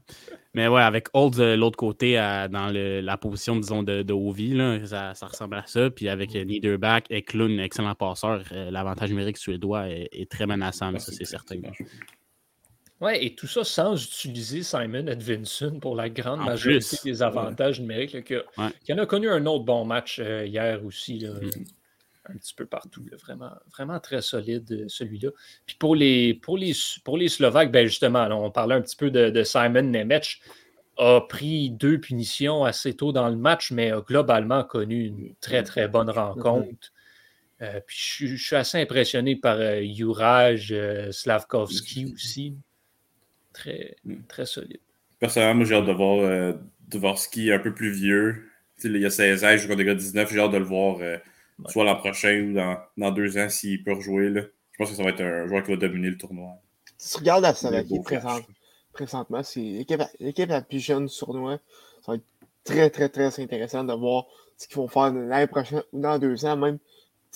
Mais 0.52 0.66
ouais, 0.66 0.82
avec 0.82 1.08
Old 1.14 1.36
de 1.36 1.54
l'autre 1.54 1.76
côté, 1.76 2.14
dans 2.14 2.72
la 2.72 3.16
position, 3.16 3.56
disons, 3.56 3.82
de, 3.82 4.02
de 4.02 4.12
Ovi, 4.12 4.54
là, 4.54 4.84
ça, 4.84 5.14
ça, 5.14 5.26
ressemble 5.26 5.56
à 5.56 5.66
ça. 5.66 5.90
Puis 5.90 6.08
avec 6.08 6.34
Niederbach, 6.34 7.04
Eklund, 7.08 7.60
excellent 7.60 7.94
passeur, 7.94 8.42
euh, 8.52 8.70
l'avantage 8.70 9.10
numérique 9.10 9.38
suédois 9.38 9.88
est, 9.88 10.28
très 10.28 10.46
menaçant, 10.46 10.96
ça, 10.98 11.12
c'est 11.12 11.24
certain. 11.24 11.60
Ouais, 13.00 13.24
et 13.24 13.34
tout 13.34 13.46
ça 13.46 13.64
sans 13.64 14.02
utiliser 14.02 14.62
Simon 14.62 15.06
Edvinson 15.06 15.78
pour 15.80 15.96
la 15.96 16.10
grande 16.10 16.44
majorité 16.44 16.98
des 17.02 17.22
avantages 17.22 17.80
numériques. 17.80 18.24
qui, 18.24 18.92
en 18.92 18.98
a 18.98 19.06
connu 19.06 19.30
un 19.30 19.46
autre 19.46 19.64
bon 19.64 19.86
match 19.86 20.18
euh, 20.18 20.44
hier 20.44 20.84
aussi. 20.84 21.20
Mm-hmm. 21.20 21.66
Un 22.26 22.36
petit 22.36 22.54
peu 22.54 22.66
partout. 22.66 23.02
vraiment, 23.22 23.52
vraiment 23.72 23.98
très 23.98 24.20
solide, 24.20 24.70
euh, 24.70 24.84
celui-là. 24.88 25.30
Puis 25.64 25.76
pour 25.76 25.96
les, 25.96 26.34
pour 26.34 26.58
les, 26.58 26.74
pour 27.02 27.16
les 27.16 27.28
Slovaques, 27.28 27.72
ben 27.72 27.86
justement, 27.86 28.28
on 28.30 28.50
parlait 28.50 28.74
un 28.74 28.82
petit 28.82 28.96
peu 28.96 29.10
de, 29.10 29.42
Simon 29.42 29.82
Nemec 29.82 30.40
a 30.98 31.22
pris 31.22 31.70
deux 31.70 31.98
punitions 31.98 32.64
assez 32.64 32.94
tôt 32.94 33.12
dans 33.12 33.30
le 33.30 33.36
match, 33.36 33.72
mais 33.72 33.90
a 33.90 34.02
globalement 34.02 34.62
connu 34.62 35.06
une 35.06 35.34
très, 35.40 35.62
très 35.62 35.88
bonne 35.88 36.10
mm-hmm. 36.10 36.34
rencontre. 36.34 36.92
Euh, 37.62 37.80
puis 37.86 37.96
je, 38.26 38.36
suis 38.36 38.56
assez 38.56 38.78
impressionné 38.78 39.36
par 39.36 39.56
Juraj 39.82 40.74
Slavkovski 41.10 42.12
aussi 42.12 42.54
très, 43.52 43.96
hmm. 44.04 44.22
très 44.28 44.46
solide. 44.46 44.80
Personnellement, 45.18 45.56
moi, 45.56 45.64
j'ai 45.66 45.74
hâte 45.74 45.86
de 45.86 45.92
voir, 45.92 46.18
euh, 46.20 46.52
de 46.88 46.98
voir 46.98 47.18
ski 47.18 47.52
un 47.52 47.58
peu 47.58 47.74
plus 47.74 47.90
vieux. 47.90 48.48
il 48.84 48.96
y 48.96 49.06
a 49.06 49.10
16 49.10 49.44
ans, 49.44 49.50
je 49.52 49.58
joue 49.58 49.68
contre 49.68 49.78
des 49.78 49.84
gars 49.84 49.94
19. 49.94 50.32
J'ai 50.32 50.40
hâte 50.40 50.52
de 50.52 50.58
le 50.58 50.64
voir 50.64 50.98
euh, 51.00 51.18
soit 51.66 51.84
l'an 51.84 51.96
prochain 51.96 52.48
ou 52.48 52.54
dans, 52.54 52.78
dans 52.96 53.10
deux 53.10 53.38
ans 53.38 53.48
s'il 53.48 53.82
peut 53.84 53.92
rejouer. 53.92 54.30
Là. 54.30 54.42
Je 54.72 54.78
pense 54.78 54.90
que 54.90 54.96
ça 54.96 55.02
va 55.02 55.10
être 55.10 55.20
un 55.20 55.46
joueur 55.46 55.62
qui 55.62 55.70
va 55.70 55.76
dominer 55.76 56.10
le 56.10 56.16
tournoi. 56.16 56.54
Si 56.96 57.12
tu 57.12 57.18
regardes 57.18 57.42
la 57.42 57.54
Slovaquie 57.54 58.00
présente, 58.00 58.44
présentement, 58.92 59.42
c'est 59.42 59.60
l'équipe 59.60 60.48
la 60.48 60.62
plus 60.62 60.80
jeune 60.80 61.06
du 61.06 61.14
tournoi. 61.14 61.58
Ça 62.04 62.12
va 62.12 62.16
être 62.16 62.24
très, 62.64 62.90
très, 62.90 63.08
très 63.08 63.42
intéressant 63.42 63.84
de 63.84 63.92
voir 63.92 64.26
ce 64.56 64.66
qu'ils 64.66 64.76
vont 64.76 64.88
faire 64.88 65.12
l'année 65.12 65.46
prochaine 65.46 65.82
ou 65.92 66.00
dans 66.00 66.18
deux 66.18 66.44
ans, 66.44 66.56
même 66.56 66.78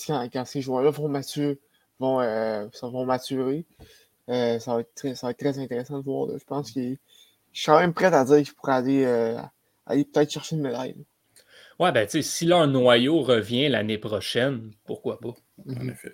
quand, 0.06 0.26
quand 0.32 0.44
ces 0.44 0.60
joueurs-là 0.60 0.90
vont, 0.90 1.08
maturer, 1.08 1.58
vont, 1.98 2.20
euh, 2.20 2.66
vont 2.82 3.04
maturer. 3.04 3.64
Euh, 4.28 4.58
ça, 4.58 4.74
va 4.74 4.80
être 4.80 4.94
très, 4.94 5.14
ça 5.14 5.26
va 5.26 5.30
être 5.32 5.38
très 5.38 5.58
intéressant 5.58 5.98
de 5.98 6.04
voir. 6.04 6.28
Je 6.38 6.44
pense 6.44 6.72
que 6.72 6.80
je 6.80 7.60
suis 7.60 7.66
quand 7.66 7.80
même 7.80 7.94
prêt 7.94 8.06
à 8.06 8.24
dire 8.24 8.38
que 8.38 8.44
je 8.44 8.52
pourrais 8.52 8.74
aller, 8.74 9.04
euh, 9.04 9.38
aller 9.86 10.04
peut-être 10.04 10.30
chercher 10.30 10.56
une 10.56 10.62
médaille. 10.62 10.96
Ouais, 11.78 11.92
ben, 11.92 12.06
tu 12.06 12.12
sais, 12.12 12.22
si 12.22 12.46
leur 12.46 12.66
noyau 12.66 13.22
revient 13.22 13.68
l'année 13.68 13.98
prochaine, 13.98 14.72
pourquoi 14.86 15.18
pas? 15.18 15.34
En 15.68 15.88
effet. 15.88 16.12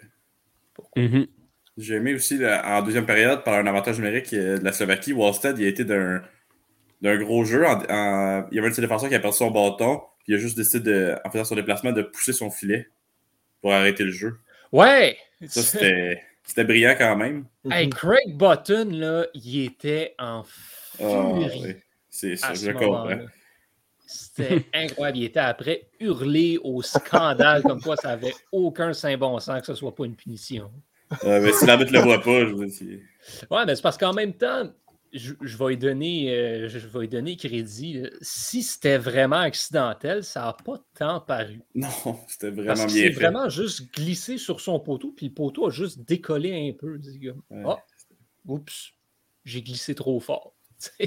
Mm-hmm. 0.96 1.28
J'ai 1.76 1.94
aimé 1.94 2.14
aussi, 2.14 2.38
en 2.44 2.82
deuxième 2.82 3.06
période, 3.06 3.44
par 3.44 3.54
un 3.54 3.66
avantage 3.66 3.98
numérique 3.98 4.32
euh, 4.32 4.58
de 4.58 4.64
la 4.64 4.72
Slovaquie, 4.72 5.12
Wallstead, 5.12 5.58
il 5.58 5.66
a 5.66 5.68
été 5.68 5.84
d'un 5.84 6.22
d'un 7.00 7.16
gros 7.16 7.44
jeu. 7.44 7.64
il 7.64 8.54
y 8.54 8.58
avait 8.58 8.66
un 8.66 8.70
de 8.70 8.74
ses 8.74 8.82
défenseurs 8.82 9.08
qui 9.08 9.14
a 9.14 9.20
perdu 9.20 9.36
son 9.38 9.50
bâton, 9.50 10.02
puis 10.18 10.32
il 10.32 10.34
a 10.34 10.38
juste 10.38 10.56
décidé, 10.56 10.80
de, 10.80 11.16
en 11.24 11.30
faisant 11.30 11.44
son 11.44 11.54
déplacement, 11.54 11.92
de 11.92 12.02
pousser 12.02 12.34
son 12.34 12.50
filet 12.50 12.90
pour 13.62 13.72
arrêter 13.72 14.04
le 14.04 14.10
jeu. 14.10 14.38
Ouais! 14.70 15.16
Ça, 15.46 15.62
c'était 15.62 16.22
c'était 16.44 16.64
brillant 16.64 16.94
quand 16.98 17.16
même. 17.16 17.44
Hey, 17.70 17.88
Craig 17.90 18.36
Button, 18.36 18.88
là, 18.92 19.26
il 19.34 19.64
était 19.64 20.14
en 20.18 20.42
Ah, 20.42 20.44
furie. 20.98 21.60
oui. 21.64 21.74
C'est 22.08 22.36
ça, 22.36 22.48
à 22.48 22.54
je 22.54 22.58
ce 22.66 22.70
comprends. 22.70 23.08
C'était 24.06 24.66
incroyable. 24.74 25.18
Il 25.18 25.24
était 25.24 25.38
après 25.40 25.88
hurler 26.00 26.58
au 26.64 26.82
scandale 26.82 27.62
comme 27.62 27.80
quoi 27.80 27.96
ça 27.96 28.10
avait 28.10 28.34
aucun 28.50 28.92
saint 28.92 29.16
bon 29.16 29.38
sens 29.38 29.60
que 29.60 29.66
ce 29.66 29.74
soit 29.74 29.94
pas 29.94 30.04
une 30.04 30.16
punition. 30.16 30.70
Euh, 31.24 31.40
mais 31.40 31.52
si 31.52 31.66
l'arbitre 31.66 31.92
le 31.92 32.00
voit 32.00 32.20
pas, 32.20 32.40
je 32.40 32.52
veux 32.54 32.66
dire, 32.66 32.98
Ouais, 33.50 33.64
mais 33.66 33.76
c'est 33.76 33.82
parce 33.82 33.96
qu'en 33.98 34.12
même 34.12 34.32
temps, 34.32 34.68
je, 35.12 35.34
je 35.40 35.56
vais 35.56 35.68
lui 35.70 35.76
donner, 35.76 36.32
euh, 36.34 36.68
je 36.68 36.78
vais 36.78 37.00
lui 37.00 37.08
donner 37.08 37.36
crédit. 37.36 38.02
Si 38.20 38.62
c'était 38.62 38.98
vraiment 38.98 39.36
accidentel, 39.40 40.22
ça 40.24 40.40
n'a 40.42 40.52
pas 40.52 40.80
tant 40.96 41.20
paru. 41.20 41.60
non, 41.74 41.88
c'était 42.28 42.52
Parce 42.52 42.66
vraiment 42.66 42.86
qu'il 42.86 42.94
bien 42.94 43.02
s'est 43.08 43.12
fait. 43.12 43.20
vraiment 43.20 43.48
juste 43.48 43.92
glissé 43.94 44.38
sur 44.38 44.60
son 44.60 44.78
poteau, 44.80 45.12
puis 45.16 45.26
le 45.28 45.32
poteau 45.34 45.66
a 45.66 45.70
juste 45.70 46.00
décollé 46.06 46.70
un 46.70 46.76
peu. 46.78 46.98
dis, 46.98 47.20
comme, 47.20 47.42
Ouais. 47.50 47.64
Ah, 47.66 47.78
oups, 48.46 48.92
j'ai 49.44 49.62
glissé 49.62 49.94
trop 49.94 50.20
fort. 50.20 50.54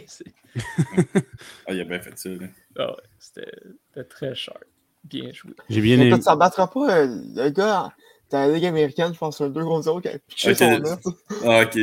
Ah, 1.67 1.73
il 1.73 1.81
a 1.81 1.83
bien 1.85 1.99
fait 1.99 2.17
ça. 2.17 2.29
là. 2.29 2.45
ah 2.77 2.91
ouais, 2.91 3.01
C'était 3.17 4.03
très 4.09 4.35
cher. 4.35 4.57
Bien 5.03 5.31
joué. 5.33 5.51
J'ai 5.69 5.81
bien 5.81 5.99
aimé. 5.99 6.21
ça 6.21 6.35
battra 6.35 6.69
pas 6.69 6.95
euh, 6.99 7.21
le 7.35 7.49
gars 7.49 7.91
dans 8.29 8.39
la 8.39 8.49
Ligue 8.53 8.65
américaine, 8.65 9.13
je 9.13 9.17
pense 9.17 9.41
un 9.41 9.49
2 9.49 9.63
contre 9.63 9.83
0 9.83 10.01
qui 10.01 10.07
a 10.09 10.17
piché 10.19 10.51
Ok. 10.51 10.57
son 10.57 10.85
œuf. 10.85 10.99
Ah, 11.43 11.63
ok. 11.63 11.77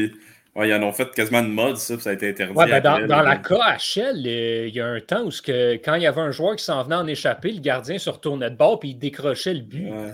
Ouais, 0.57 0.69
ils 0.69 0.75
en 0.75 0.83
ont 0.83 0.93
fait 0.93 1.09
quasiment 1.13 1.39
une 1.41 1.53
mode, 1.53 1.77
ça, 1.77 1.95
puis 1.95 2.03
ça 2.03 2.11
a 2.11 2.13
été 2.15 2.29
interdit. 2.31 2.55
Ouais, 2.55 2.67
ben, 2.69 2.83
dans, 2.83 2.95
après, 2.95 3.07
dans 3.07 3.23
là. 3.23 3.23
la 3.23 3.37
KHL, 3.37 4.27
euh, 4.27 4.67
il 4.67 4.75
y 4.75 4.81
a 4.81 4.87
un 4.87 5.01
temps 5.01 5.23
où 5.23 5.31
ce 5.31 5.41
que, 5.41 5.75
quand 5.75 5.95
il 5.95 6.03
y 6.03 6.07
avait 6.09 6.21
un 6.21 6.33
joueur 6.33 6.57
qui 6.57 6.65
s'en 6.65 6.83
venait 6.83 6.97
en 6.97 7.07
échapper, 7.07 7.53
le 7.53 7.61
gardien 7.61 7.99
se 7.99 8.11
retournait 8.11 8.51
de 8.51 8.57
bord 8.57 8.81
puis 8.81 8.91
il 8.91 8.99
décrochait 8.99 9.55
le 9.55 9.61
but. 9.61 9.89
Ouais. 9.91 10.11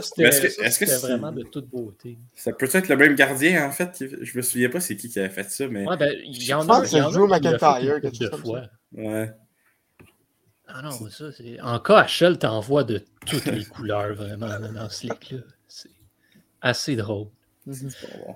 C'était 0.00 0.96
vraiment 0.98 1.32
de 1.32 1.42
toute 1.42 1.68
beauté. 1.68 2.16
Ça 2.34 2.52
peut 2.52 2.68
être 2.72 2.88
le 2.88 2.96
même 2.96 3.16
gardien, 3.16 3.66
en 3.66 3.72
fait. 3.72 3.90
qui- 3.92 4.08
Je 4.22 4.36
me 4.36 4.42
souviens 4.42 4.68
pas 4.68 4.78
c'est 4.78 4.96
qui 4.96 5.08
qui 5.08 5.18
avait 5.18 5.28
fait 5.28 5.50
ça, 5.50 5.66
mais. 5.66 5.84
Ouais, 5.84 5.96
ben, 5.96 6.16
il 6.24 6.44
y 6.46 6.54
en 6.54 6.62
Je 6.62 6.66
pense 6.68 6.94
a, 6.94 6.98
l'a 6.98 7.10
fait 7.10 7.26
McIntyre, 7.26 8.00
quelque 8.00 8.36
fois. 8.36 8.62
Ouais. 8.92 9.30
Ah 10.68 10.80
non, 10.82 10.90
ça, 10.92 11.32
c'est... 11.32 11.60
En 11.60 11.78
KHL, 11.80 12.38
t'en 12.38 12.60
vois 12.60 12.84
de 12.84 13.02
toutes 13.26 13.44
les 13.46 13.64
couleurs, 13.64 14.14
vraiment, 14.14 14.48
dans 14.58 14.88
ce 14.88 15.02
ligue-là. 15.02 15.38
C'est 15.68 15.90
assez 16.60 16.96
drôle. 16.96 17.26
C'est 17.70 17.88
pas 18.08 18.16
bon. 18.26 18.34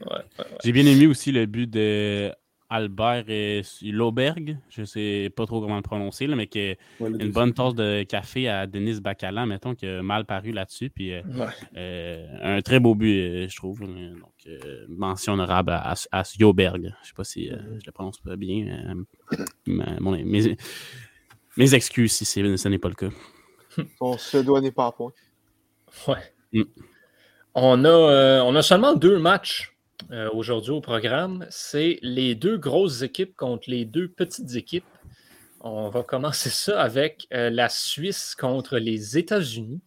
Ouais, 0.00 0.16
ouais, 0.16 0.22
ouais. 0.38 0.44
J'ai 0.64 0.72
bien 0.72 0.86
aimé 0.86 1.06
aussi 1.06 1.30
le 1.32 1.46
but 1.46 1.68
de 1.68 2.30
Albert 2.72 3.24
et 3.28 3.62
Lauberg. 3.82 4.56
Je 4.70 4.84
sais 4.84 5.30
pas 5.34 5.44
trop 5.44 5.60
comment 5.60 5.74
le 5.76 5.82
prononcer, 5.82 6.26
là, 6.28 6.36
mais 6.36 6.46
qui 6.46 6.76
Ouais, 7.00 7.10
le 7.10 7.20
une 7.22 7.32
bonne 7.32 7.52
tasse 7.52 7.74
de 7.74 8.04
café 8.04 8.48
à 8.48 8.66
Denis 8.68 9.00
Bacala, 9.00 9.44
mettons, 9.44 9.74
qui 9.74 9.86
a 9.86 10.02
mal 10.02 10.24
paru 10.24 10.52
là-dessus. 10.52 10.88
Puis 10.90 11.12
euh, 11.12 11.22
Ouais. 11.34 11.46
euh, 11.76 12.26
un 12.58 12.62
très 12.62 12.78
beau 12.78 12.94
but, 12.94 13.18
euh, 13.18 13.48
je 13.48 13.56
trouve. 13.56 13.80
Donc, 13.80 13.90
euh, 14.46 14.84
mention 14.88 15.32
honorable 15.32 15.72
à, 15.72 15.92
à, 15.92 15.94
à 16.12 16.22
Sjoberg. 16.24 16.94
Je 17.02 17.08
sais 17.08 17.14
pas 17.14 17.24
si 17.24 17.50
euh, 17.50 17.56
je 17.80 17.86
le 17.86 17.92
prononce 17.92 18.18
pas 18.20 18.36
bien. 18.36 18.94
mes, 19.66 20.56
mes 21.56 21.74
excuses 21.74 22.12
si 22.12 22.24
c'est- 22.24 22.56
ce 22.56 22.68
n'est 22.68 22.78
pas 22.78 22.88
le 22.88 22.94
cas. 22.94 23.10
Son 23.98 24.16
suédois 24.16 24.60
n'est 24.60 24.70
pas 24.72 24.86
à 24.86 24.92
point. 24.92 25.12
Ouais. 26.06 26.18
Mm. 26.52 26.62
On, 27.54 27.84
a, 27.84 27.88
euh, 27.88 28.40
on 28.42 28.54
a 28.54 28.62
seulement 28.62 28.94
deux 28.94 29.18
matchs 29.18 29.69
euh, 30.10 30.28
aujourd'hui 30.32 30.72
au 30.72 30.80
programme. 30.80 31.46
C'est 31.50 31.98
les 32.02 32.34
deux 32.34 32.58
grosses 32.58 33.02
équipes 33.02 33.36
contre 33.36 33.70
les 33.70 33.84
deux 33.84 34.08
petites 34.08 34.54
équipes. 34.56 34.84
On 35.60 35.88
va 35.90 36.02
commencer 36.02 36.48
ça 36.50 36.80
avec 36.80 37.26
euh, 37.34 37.50
la 37.50 37.68
Suisse 37.68 38.34
contre 38.34 38.78
les 38.78 39.18
États-Unis 39.18 39.80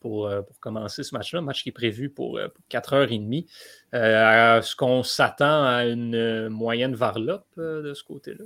pour, 0.00 0.26
euh, 0.26 0.42
pour 0.42 0.60
commencer 0.60 1.02
ce 1.02 1.14
match-là. 1.14 1.38
Un 1.38 1.42
match 1.42 1.62
qui 1.62 1.70
est 1.70 1.72
prévu 1.72 2.10
pour, 2.10 2.38
pour 2.54 2.64
4h30. 2.70 3.46
Euh, 3.94 4.58
Est-ce 4.58 4.76
qu'on 4.76 5.02
s'attend 5.02 5.64
à 5.64 5.86
une 5.86 6.48
moyenne 6.50 6.94
varlope 6.94 7.46
euh, 7.58 7.80
de 7.82 7.94
ce 7.94 8.04
côté-là? 8.04 8.44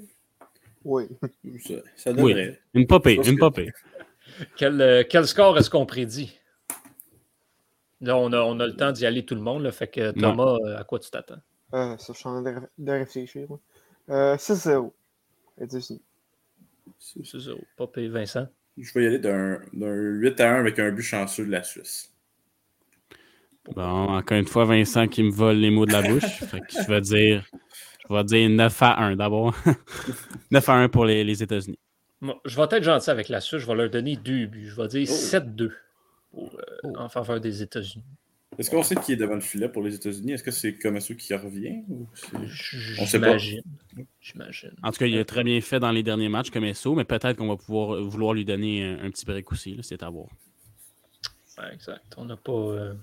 Oui. 0.85 1.05
Ça, 1.67 1.75
ça 1.97 2.13
Oui. 2.13 2.35
Une 2.75 2.87
popée, 2.87 3.15
une 3.15 3.35
que- 3.35 3.41
popée. 3.41 3.73
Quel, 4.57 5.05
quel 5.11 5.27
score 5.27 5.59
est-ce 5.59 5.69
qu'on 5.71 5.85
prédit? 5.87 6.39
Là, 8.01 8.17
on 8.17 8.33
a, 8.33 8.41
on 8.43 8.61
a 8.61 8.67
le 8.67 8.77
temps 8.77 8.93
d'y 8.93 9.07
aller 9.07 9.25
tout 9.25 9.35
le 9.35 9.41
monde. 9.41 9.63
là, 9.65 9.73
fait 9.73 9.89
que 9.89 10.13
Thomas, 10.13 10.57
euh, 10.65 10.79
à 10.79 10.85
quoi 10.85 10.99
tu 10.99 11.11
t'attends? 11.11 11.41
Euh, 11.75 11.97
ça, 11.99 12.13
je 12.13 12.19
suis 12.19 12.29
en 12.29 12.43
train 12.43 12.53
de, 12.53 12.61
de 12.79 12.93
réfléchir. 12.93 13.47
moi. 13.49 13.61
Euh, 14.11 14.37
6-0. 14.37 14.93
États-Unis. 15.61 16.03
C'est 16.99 17.25
ça, 17.25 17.51
pas 17.77 17.87
payé 17.87 18.09
Vincent? 18.09 18.47
Je 18.77 18.93
vais 18.95 19.05
y 19.05 19.07
aller 19.09 19.19
d'un 19.19 19.59
d'un 19.73 19.93
8 19.93 20.41
à 20.41 20.55
1 20.55 20.61
avec 20.61 20.79
un 20.79 20.91
but 20.93 21.03
chanceux 21.03 21.45
de 21.45 21.51
la 21.51 21.63
Suisse. 21.65 22.13
Bon, 23.75 23.83
encore 23.83 24.39
une 24.39 24.47
fois, 24.47 24.65
Vincent 24.65 25.07
qui 25.09 25.23
me 25.23 25.31
vole 25.31 25.57
les 25.57 25.71
mots 25.71 25.85
de 25.85 25.93
la 25.93 26.03
bouche. 26.03 26.23
Fait 26.51 26.61
que 26.61 26.67
je 26.83 26.87
vais 26.89 27.01
dire, 27.01 27.45
je 28.09 28.15
vais 28.15 28.25
dire 28.25 28.49
9 28.49 28.83
à 28.83 29.03
1 29.03 29.17
d'abord. 29.17 29.55
9 30.51 30.69
à 30.69 30.75
1 30.75 30.89
pour 30.89 31.05
les, 31.05 31.25
les 31.25 31.43
États-Unis. 31.43 31.79
Je 32.45 32.57
vais 32.57 32.63
être 32.71 32.83
gentil 32.83 33.11
avec 33.11 33.29
la 33.29 33.41
Suisse. 33.41 33.61
Je 33.61 33.67
vais 33.67 33.75
leur 33.75 33.91
donner 33.91 34.17
deux 34.17 34.47
buts. 34.47 34.69
Je 34.71 34.81
vais 34.81 34.89
dire 34.89 35.09
Oh. 35.11 35.13
7-2 35.15 35.71
pour, 36.31 36.55
euh, 36.55 36.63
Oh. 36.85 36.93
en 36.97 37.09
faveur 37.09 37.41
des 37.41 37.63
États-Unis. 37.63 38.05
Est-ce 38.59 38.71
qu'on 38.71 38.83
sait 38.83 38.97
qui 38.97 39.13
est 39.13 39.17
devant 39.17 39.35
le 39.35 39.41
filet 39.41 39.69
pour 39.69 39.83
les 39.83 39.95
États-Unis? 39.95 40.33
Est-ce 40.33 40.43
que 40.43 40.51
c'est 40.51 40.77
comme 40.79 40.99
ça 41.01 41.15
qui 41.15 41.35
revient? 41.35 41.83
Ou 41.89 42.09
On 43.01 43.07
sait 43.07 43.21
pas. 43.21 43.37
J'imagine. 44.21 44.73
En 44.83 44.91
tout 44.91 44.99
cas, 44.99 45.07
il 45.07 45.17
a 45.19 45.25
très 45.25 45.45
bien 45.45 45.61
fait 45.61 45.79
dans 45.79 45.93
les 45.93 46.03
derniers 46.03 46.29
matchs 46.29 46.51
comme 46.51 46.73
SO, 46.75 46.95
mais 46.95 47.05
peut-être 47.05 47.37
qu'on 47.37 47.47
va 47.49 47.57
pouvoir 47.57 48.01
vouloir 48.03 48.35
lui 48.35 48.45
donner 48.45 48.85
un, 48.85 49.05
un 49.05 49.11
petit 49.11 49.25
break 49.27 49.51
aussi. 49.53 49.79
C'est 49.83 50.03
à 50.03 50.11
voir. 50.11 50.27
Ouais, 51.59 51.73
exact. 51.73 52.15
On 52.17 52.25
n'a 52.25 52.37
pas. 52.37 52.53
euh, 52.53 52.95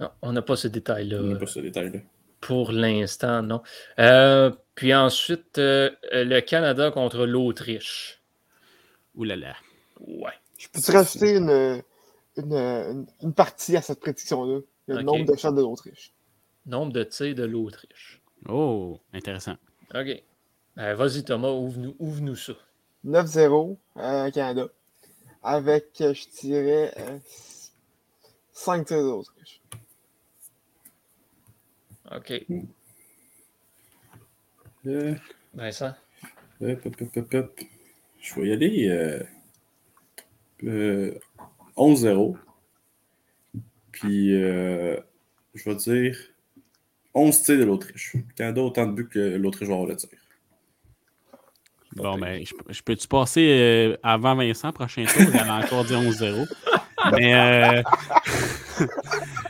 Non, 0.00 0.10
on 0.22 0.32
n'a 0.32 0.42
pas 0.42 0.56
ce 0.56 0.68
détail-là. 0.68 1.18
On 1.20 1.26
n'a 1.26 1.36
pas 1.38 1.46
ce 1.46 1.60
détail-là. 1.60 2.00
Pour 2.40 2.72
l'instant, 2.72 3.42
non. 3.42 3.62
Euh, 3.98 4.50
puis 4.74 4.94
ensuite, 4.94 5.58
euh, 5.58 5.90
le 6.12 6.40
Canada 6.40 6.90
contre 6.90 7.26
l'Autriche. 7.26 8.20
Ouh 9.14 9.24
là 9.24 9.36
là. 9.36 9.54
Ouais. 10.00 10.32
Je 10.60 10.68
peux-tu 10.68 10.90
rajouter 10.90 11.36
une, 11.36 11.82
une, 12.36 12.52
une, 12.52 13.06
une 13.22 13.32
partie 13.32 13.78
à 13.78 13.82
cette 13.82 13.98
prédiction-là? 13.98 14.60
Le 14.88 15.00
nombre 15.00 15.24
de 15.24 15.34
shots 15.34 15.52
de 15.52 15.62
l'Autriche. 15.62 16.12
Nombre 16.66 16.92
de 16.92 17.02
tirs 17.02 17.34
de 17.34 17.44
l'Autriche. 17.44 18.20
Oh, 18.46 19.00
intéressant. 19.14 19.56
OK. 19.94 20.22
Euh, 20.76 20.94
Vas-y, 20.96 21.24
Thomas, 21.24 21.48
ouvre-nous 21.48 21.96
ouvre 21.98 22.20
-nous 22.20 22.36
ça. 22.36 22.52
9-0 23.06 23.78
euh, 23.96 24.30
Canada. 24.30 24.68
Avec, 25.42 25.98
euh, 26.02 26.12
je 26.12 26.28
dirais, 26.28 26.92
euh, 26.98 27.18
5 28.52 28.86
tirs 28.86 28.98
de 28.98 29.08
l'Autriche. 29.08 29.62
OK. 32.14 32.44
Euh, 34.86 35.14
Vincent? 35.54 35.94
hop, 36.60 36.84
hop, 36.84 36.96
hop, 37.00 37.16
hop, 37.16 37.34
hop. 37.34 37.60
Je 38.20 38.34
vais 38.34 38.48
y 38.48 38.52
aller 38.52 39.22
euh, 40.64 41.12
euh, 41.12 41.18
11-0. 41.76 42.36
Puis, 43.92 44.34
euh, 44.34 44.96
je 45.54 45.64
vais 45.68 45.76
dire 45.76 46.16
11 47.14 47.42
tirs 47.42 47.58
de 47.58 47.64
l'Autriche. 47.64 48.14
Le 48.14 48.34
Canada, 48.34 48.60
a 48.60 48.64
autant 48.64 48.86
de 48.86 48.92
buts 48.92 49.08
que 49.08 49.36
l'Autriche 49.36 49.68
va 49.68 49.74
avoir 49.74 49.88
le 49.88 49.96
tir. 49.96 50.10
Bon, 51.96 52.18
ben, 52.18 52.44
je, 52.44 52.54
je 52.68 52.82
peux-tu 52.82 53.08
passer 53.08 53.48
euh, 53.50 53.96
avant 54.02 54.36
Vincent, 54.36 54.72
prochain 54.72 55.04
tour? 55.06 55.22
Il 55.22 55.36
allait 55.36 55.64
encore 55.64 55.84
dire 55.84 56.00
11-0. 56.00 56.46
Mais 57.12 57.34
euh, 57.34 57.82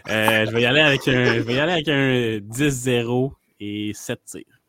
euh, 0.08 0.46
je 0.46 0.50
vais 0.50 0.62
y 0.62 0.66
aller 0.66 0.80
avec 0.80 1.06
un, 1.08 1.34
je 1.34 1.40
vais 1.40 1.54
y 1.54 1.58
aller 1.58 1.72
avec 1.72 1.88
un 1.88 2.38
10-0 2.38 3.32
et 3.60 3.92
7 3.94 4.24
tirs. 4.24 4.59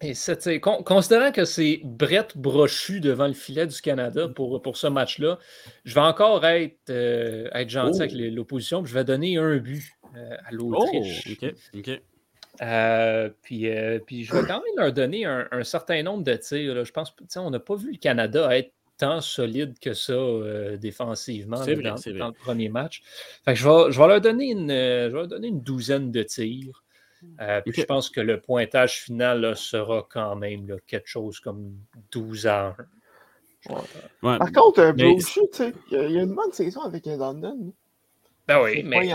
Et 0.00 0.14
con- 0.60 0.82
considérant 0.84 1.32
que 1.32 1.44
c'est 1.44 1.80
Brett 1.82 2.36
Brochu 2.36 3.00
devant 3.00 3.26
le 3.26 3.32
filet 3.32 3.66
du 3.66 3.80
Canada 3.80 4.28
pour, 4.28 4.62
pour 4.62 4.76
ce 4.76 4.86
match-là, 4.86 5.38
je 5.84 5.94
vais 5.94 6.00
encore 6.00 6.46
être, 6.46 6.78
euh, 6.90 7.48
être 7.52 7.68
gentil 7.68 7.98
Oh. 7.98 8.02
avec 8.02 8.12
les- 8.12 8.30
l'opposition. 8.30 8.82
puis 8.82 8.90
Je 8.90 8.94
vais 8.96 9.04
donner 9.04 9.38
un 9.38 9.56
but 9.56 9.82
euh, 10.16 10.36
à 10.36 10.50
Oh, 10.52 10.54
l'Autriche. 10.56 11.36
ok. 11.74 12.00
Euh, 12.62 13.30
puis, 13.42 13.68
puis 14.06 14.24
je 14.24 14.32
vais 14.32 14.40
quand 14.46 14.62
même 14.62 14.76
leur 14.84 14.92
donner 14.92 15.24
un, 15.24 15.46
un 15.50 15.64
certain 15.64 16.02
nombre 16.02 16.22
de 16.24 16.34
tirs. 16.34 16.74
là. 16.74 16.84
Je 16.84 16.92
pense 16.92 17.12
on 17.36 17.50
n'a 17.50 17.60
pas 17.60 17.76
vu 17.76 17.92
le 17.92 17.98
Canada 17.98 18.56
être 18.56 18.72
tant 18.98 19.20
solide 19.20 19.78
que 19.80 19.94
ça 19.94 20.14
défensivement 20.80 21.56
C'est 21.62 21.76
là, 21.76 21.94
vrai, 21.94 22.12
dans, 22.18 22.26
le 22.28 22.32
premier 22.32 22.68
match. 22.68 23.02
Fait 23.44 23.52
que 23.54 23.58
je, 23.58 23.68
vais, 23.68 23.92
je 23.92 24.00
vais 24.00 24.08
leur 24.08 24.20
donner 24.20 24.50
une, 24.50 24.70
je 24.70 25.06
vais 25.06 25.10
leur 25.12 25.28
donner 25.28 25.48
une 25.48 25.60
douzaine 25.60 26.10
de 26.10 26.22
tirs. 26.24 26.82
Euh, 27.40 27.60
puis 27.62 27.72
je 27.76 27.82
pense 27.84 28.10
que 28.10 28.20
le 28.20 28.40
pointage 28.40 29.00
final 29.02 29.40
là, 29.40 29.54
sera 29.54 30.06
quand 30.10 30.36
même 30.36 30.68
là, 30.68 30.76
quelque 30.86 31.08
chose 31.08 31.40
comme 31.40 31.74
12 32.12 32.46
à 32.46 32.76
1. 33.68 33.74
Ouais, 34.22 34.38
Par 34.38 34.52
contre, 34.52 34.92
Mais- 34.96 35.18
sais, 35.52 35.72
il 35.90 35.94
y, 35.94 36.00
a- 36.00 36.04
il 36.06 36.12
y 36.12 36.18
a 36.18 36.22
une 36.22 36.34
bonne 36.34 36.52
saison 36.52 36.82
avec 36.82 37.06
un 37.06 37.16
London. 37.16 37.72
Ben 38.46 38.62
oui, 38.62 38.82
mais 38.84 39.10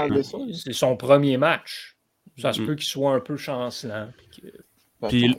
c'est 0.53 0.73
son 0.73 0.95
premier 0.97 1.37
match. 1.37 1.97
Ça 2.39 2.51
se 2.53 2.61
Mhm. 2.61 2.67
peut 2.67 2.75
qu'il 2.75 2.85
soit 2.87 3.13
un 3.13 3.19
peu 3.19 3.37
chancelant. 3.37 4.09
que- 4.35 4.47
Puis 5.09 5.35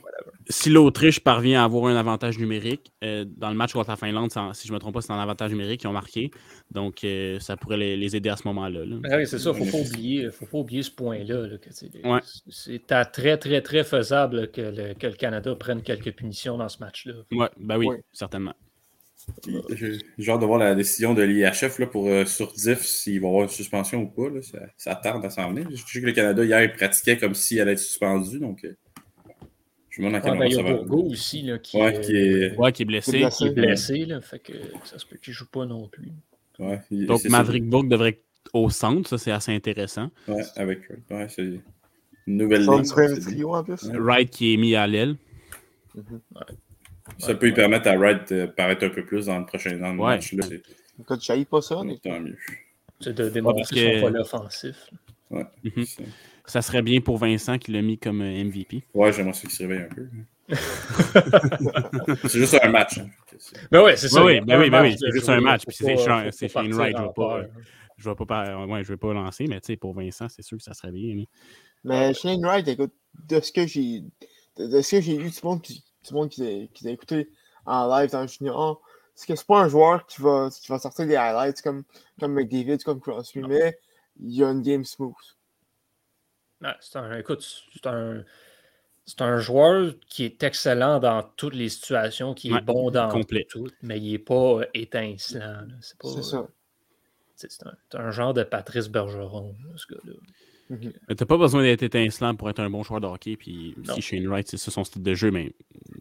si 0.49 0.69
l'Autriche 0.69 1.19
parvient 1.19 1.61
à 1.61 1.65
avoir 1.65 1.85
un 1.85 1.95
avantage 1.95 2.37
numérique, 2.37 2.91
euh, 3.03 3.25
dans 3.25 3.49
le 3.49 3.55
match 3.55 3.73
contre 3.73 3.89
la 3.89 3.95
Finlande, 3.95 4.31
si 4.53 4.67
je 4.67 4.71
ne 4.71 4.75
me 4.75 4.79
trompe 4.79 4.93
pas, 4.93 5.01
c'est 5.01 5.11
un 5.11 5.19
avantage 5.19 5.51
numérique 5.51 5.81
qu'ils 5.81 5.89
ont 5.89 5.93
marqué. 5.93 6.31
Donc, 6.71 7.03
euh, 7.03 7.39
ça 7.39 7.57
pourrait 7.57 7.77
les, 7.77 8.15
aider 8.15 8.29
à 8.29 8.37
ce 8.37 8.47
moment-là. 8.47 8.81
Ben 8.85 9.17
oui, 9.17 9.27
c'est 9.27 9.39
ça. 9.39 9.51
Il 9.55 9.59
ne 9.59 9.65
faut, 9.65 9.77
pas 9.77 9.83
oublier, 9.83 10.29
faut 10.31 10.45
pas 10.45 10.57
oublier 10.59 10.83
ce 10.83 10.91
point-là. 10.91 11.47
C'est 12.49 12.85
très, 12.87 13.37
très, 13.37 13.61
très 13.61 13.83
faisable 13.83 14.51
que 14.51 14.61
le, 14.61 14.93
que 14.93 15.07
le, 15.07 15.13
Canada 15.13 15.55
prenne 15.55 15.81
quelques 15.81 16.11
punitions 16.11 16.57
dans 16.57 16.69
ce 16.69 16.79
match-là. 16.79 17.13
Ouais, 17.31 17.49
ben 17.57 17.77
oui, 17.77 17.87
certainement. 18.11 18.53
J'ai 19.79 20.31
hâte 20.31 20.41
de 20.41 20.45
voir 20.45 20.59
la 20.59 20.75
décision 20.75 21.15
de 21.15 21.23
l'IHF 21.23 21.81
pour 21.91 22.07
euh, 22.07 22.25
sur 22.25 22.53
Diff 22.53 22.81
s'il 22.81 23.19
va 23.21 23.27
y 23.27 23.29
avoir 23.29 23.43
une 23.43 23.49
suspension 23.49 24.01
ou 24.03 24.07
pas. 24.07 24.41
Ça, 24.43 24.59
ça, 24.77 24.95
tarde 24.95 25.25
à 25.25 25.31
s'en 25.31 25.49
venir. 25.49 25.67
Je 25.71 25.77
sais 25.77 26.01
que 26.01 26.05
le 26.05 26.11
Canada, 26.11 26.43
hier, 26.43 26.61
il 26.61 26.71
pratiquait 26.73 27.17
comme 27.17 27.33
s'il 27.33 27.59
allait 27.59 27.71
être 27.71 27.79
suspendu. 27.79 28.39
Donc, 28.39 28.63
je 29.95 30.01
me 30.01 30.07
demande 30.07 30.21
à 30.21 30.21
quel 30.21 30.37
ben, 30.37 30.45
il 30.45 30.53
y 30.53 30.59
a 30.59 30.63
Bourgo 30.63 31.09
aussi 31.09 31.41
là, 31.41 31.57
qui, 31.57 31.77
ouais, 31.77 32.01
qui, 32.01 32.17
est... 32.17 32.57
Ouais, 32.57 32.71
qui, 32.73 32.81
est... 32.81 32.85
blessé. 32.85 33.25
Qui 33.31 33.47
est 33.47 33.51
blessé, 33.51 34.05
là, 34.05 34.19
fait 34.19 34.39
que 34.39 34.51
ça 34.83 34.99
se 34.99 35.05
peut 35.05 35.15
qu'il 35.15 35.31
ne 35.31 35.35
joue 35.35 35.47
pas 35.49 35.65
non 35.65 35.87
plus. 35.87 36.11
Ouais, 36.59 36.81
Donc 36.91 37.23
Maverick 37.25 37.65
Bourg 37.65 37.85
devrait 37.85 38.09
être 38.09 38.23
au 38.51 38.69
centre, 38.69 39.07
ça 39.09 39.17
c'est 39.17 39.31
assez 39.31 39.53
intéressant. 39.53 40.11
Ouais, 40.27 40.43
avec 40.57 40.89
ouais, 41.09 41.27
c'est 41.29 41.43
une 42.27 42.37
nouvelle 42.37 42.63
ligne. 42.63 43.45
en 43.45 43.63
plus. 43.63 43.89
Wright 43.93 44.29
qui 44.29 44.53
est 44.53 44.57
mis 44.57 44.75
à 44.75 44.85
l'aile. 44.85 45.15
Mm 45.95 46.01
-hmm. 46.01 46.55
Ça 47.19 47.35
peut 47.35 47.45
lui 47.45 47.53
permettre 47.53 47.87
à 47.87 47.95
Wright 47.95 48.33
de 48.33 48.47
paraître 48.47 48.85
un 48.85 48.89
peu 48.89 49.05
plus 49.05 49.27
dans 49.27 49.39
le 49.39 49.45
prochain 49.45 49.77
dans 49.77 49.93
le 49.93 49.99
ouais. 49.99 50.15
match. 50.15 50.33
Là, 50.33 50.45
Quand 51.05 51.17
tu 51.17 51.45
pas 51.45 51.61
ça, 51.61 51.75
tant 52.03 52.19
mieux. 52.19 52.37
C'est 52.99 53.13
de 53.13 53.29
démontrer 53.29 53.93
son 53.93 54.01
volet 54.01 54.19
offensif. 54.19 54.77
Ouais. 55.29 55.45
Mm 55.63 55.69
-hmm. 55.69 56.03
Ça 56.47 56.61
serait 56.61 56.81
bien 56.81 57.01
pour 57.01 57.17
Vincent 57.17 57.57
qui 57.57 57.71
l'a 57.71 57.81
mis 57.81 57.97
comme 57.97 58.21
euh, 58.21 58.43
MVP. 58.43 58.83
Ouais, 58.93 59.11
j'aimerais 59.11 59.33
ça 59.33 59.41
qu'il 59.41 59.51
se 59.51 59.63
réveille 59.63 59.81
un 59.81 59.95
peu. 59.95 60.07
c'est 62.27 62.39
juste 62.39 62.57
un 62.61 62.69
match. 62.69 62.99
Hein. 62.99 63.09
Ben 63.71 63.81
ouais, 63.83 63.97
c'est 63.97 64.09
ça. 64.09 64.23
oui, 64.23 64.41
ben 64.41 64.59
oui, 64.59 64.69
ben 64.69 64.83
oui, 64.83 64.95
c'est 64.99 65.11
juste 65.11 65.29
un 65.29 65.41
match. 65.41 65.63
Puis 65.65 65.75
c'est 65.77 65.97
Shane 65.97 66.73
Wright. 66.73 66.95
Je 66.95 67.01
ne 67.01 67.07
vais 67.07 67.13
pas, 67.15 67.41
je 67.97 68.09
vais 68.09 68.15
pas, 68.15 68.65
ouais, 68.65 68.83
je 68.83 68.89
vais 68.89 68.97
pas 68.97 69.13
lancer, 69.13 69.47
mais 69.47 69.59
tu 69.59 69.67
sais, 69.67 69.77
pour 69.77 69.93
Vincent, 69.93 70.29
c'est 70.29 70.43
sûr 70.43 70.57
que 70.57 70.63
ça 70.63 70.73
serait 70.73 70.91
bien. 70.91 71.15
Mais, 71.15 71.27
mais 71.83 72.13
Shane 72.13 72.45
Wright, 72.45 72.67
écoute, 72.67 72.93
de 73.27 73.39
ce 73.39 73.51
que 73.51 73.65
j'ai 73.65 74.03
de 74.57 74.81
ce 74.81 74.91
que 74.95 75.01
j'ai 75.01 75.17
lu, 75.17 75.31
tout 75.31 75.39
le 75.43 75.49
monde 75.49 75.61
qui, 75.61 75.83
tout 76.03 76.13
le 76.13 76.19
monde 76.19 76.29
qui, 76.29 76.69
qui 76.73 76.87
a 76.87 76.91
écouté 76.91 77.29
en 77.65 77.87
live 77.87 78.11
dans 78.11 78.21
le 78.21 78.27
junior, 78.27 78.81
c'est 79.15 79.27
que 79.27 79.35
c'est 79.35 79.47
pas 79.47 79.61
un 79.61 79.67
joueur 79.67 80.05
qui 80.05 80.21
va, 80.21 80.49
qui 80.51 80.67
va 80.67 80.79
sortir 80.79 81.07
des 81.07 81.15
highlights 81.15 81.61
comme, 81.61 81.83
comme 82.19 82.33
McDavid, 82.33 82.77
comme 82.83 82.99
Crosby, 82.99 83.41
mais 83.41 83.77
il 84.19 84.35
y 84.35 84.43
a 84.43 84.49
une 84.51 84.61
game 84.61 84.85
smooth 84.85 85.13
c'est 86.79 86.97
un, 86.97 87.17
écoute, 87.17 87.41
c'est 87.73 87.87
un, 87.87 88.23
c'est 89.05 89.21
un 89.21 89.37
joueur 89.39 89.93
qui 90.07 90.23
est 90.23 90.41
excellent 90.43 90.99
dans 90.99 91.21
toutes 91.35 91.53
les 91.53 91.69
situations, 91.69 92.33
qui 92.33 92.51
est 92.51 92.61
bon 92.61 92.89
dans 92.89 93.09
complet. 93.09 93.45
tout, 93.49 93.69
mais 93.81 93.99
il 93.99 94.11
n'est 94.11 94.19
pas 94.19 94.61
euh, 94.61 94.65
étincelant. 94.73 95.67
C'est, 95.79 95.97
pas, 95.97 96.21
ça. 96.21 96.47
C'est 97.35 97.95
un, 97.95 98.11
genre 98.11 98.33
de 98.33 98.43
Patrice 98.43 98.87
Bergeron, 98.87 99.55
ce 99.75 99.93
gars-là. 99.93 100.13
Mm 100.69 100.89
T'as 101.15 101.25
pas 101.25 101.37
besoin 101.37 101.61
d'être 101.61 101.83
étincelant 101.83 102.33
pour 102.33 102.49
être 102.49 102.59
un 102.59 102.71
bon 102.71 102.81
joueur 102.81 102.99
de 102.99 103.05
hockey. 103.05 103.35
Puis 103.37 103.75
si 103.93 104.01
Shane 104.01 104.27
Wright, 104.27 104.47
c'est 104.49 104.57
ça 104.57 104.71
son 104.71 104.83
style 104.83 105.03
de 105.03 105.13
jeu, 105.13 105.29
mais 105.29 105.53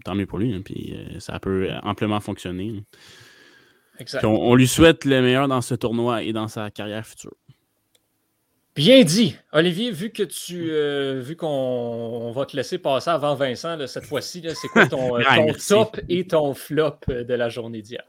tant 0.07 0.15
mieux 0.15 0.25
pour 0.25 0.39
lui. 0.39 0.55
Hein, 0.55 0.63
puis 0.65 0.95
euh, 0.95 1.21
ça 1.21 1.39
peut 1.39 1.69
amplement 1.83 2.21
fonctionner. 2.21 2.83
Exact. 3.99 4.25
on, 4.25 4.55
lui 4.55 4.67
souhaite 4.67 5.05
le 5.05 5.21
meilleur 5.21 5.47
dans 5.47 5.61
ce 5.61 5.75
tournoi 5.75 6.23
et 6.23 6.33
dans 6.33 6.49
sa 6.49 6.71
carrière 6.71 7.07
future. 7.07 7.37
Bien 8.77 9.05
dit. 9.05 9.37
Olivier, 9.53 9.93
vu 9.93 10.11
que 10.11 10.25
tu 10.25 10.71
euh, 10.71 11.21
vu 11.21 11.37
qu'on 11.37 12.33
va 12.33 12.45
te 12.45 12.57
laisser 12.57 12.79
passer 12.79 13.09
avant 13.09 13.37
Vincent 13.37 13.87
cette 13.87 14.05
fois-ci, 14.05 14.45
c'est 14.55 14.69
quoi 14.69 14.87
ton, 14.89 15.17
euh, 15.21 15.53
top 15.69 16.01
et 16.09 16.27
ton 16.27 16.55
flop 16.55 16.99
euh, 17.09 17.23
de 17.23 17.35
la 17.35 17.49
journée 17.49 17.83
d'hier? 17.83 18.03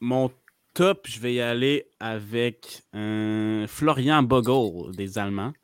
mon 0.00 0.30
top, 0.74 1.06
je 1.08 1.18
vais 1.18 1.32
y 1.32 1.40
aller 1.40 1.88
avec 1.98 2.82
Florian 2.92 4.22
Bogle 4.22 4.94
des 4.94 5.16
Allemands. 5.16 5.54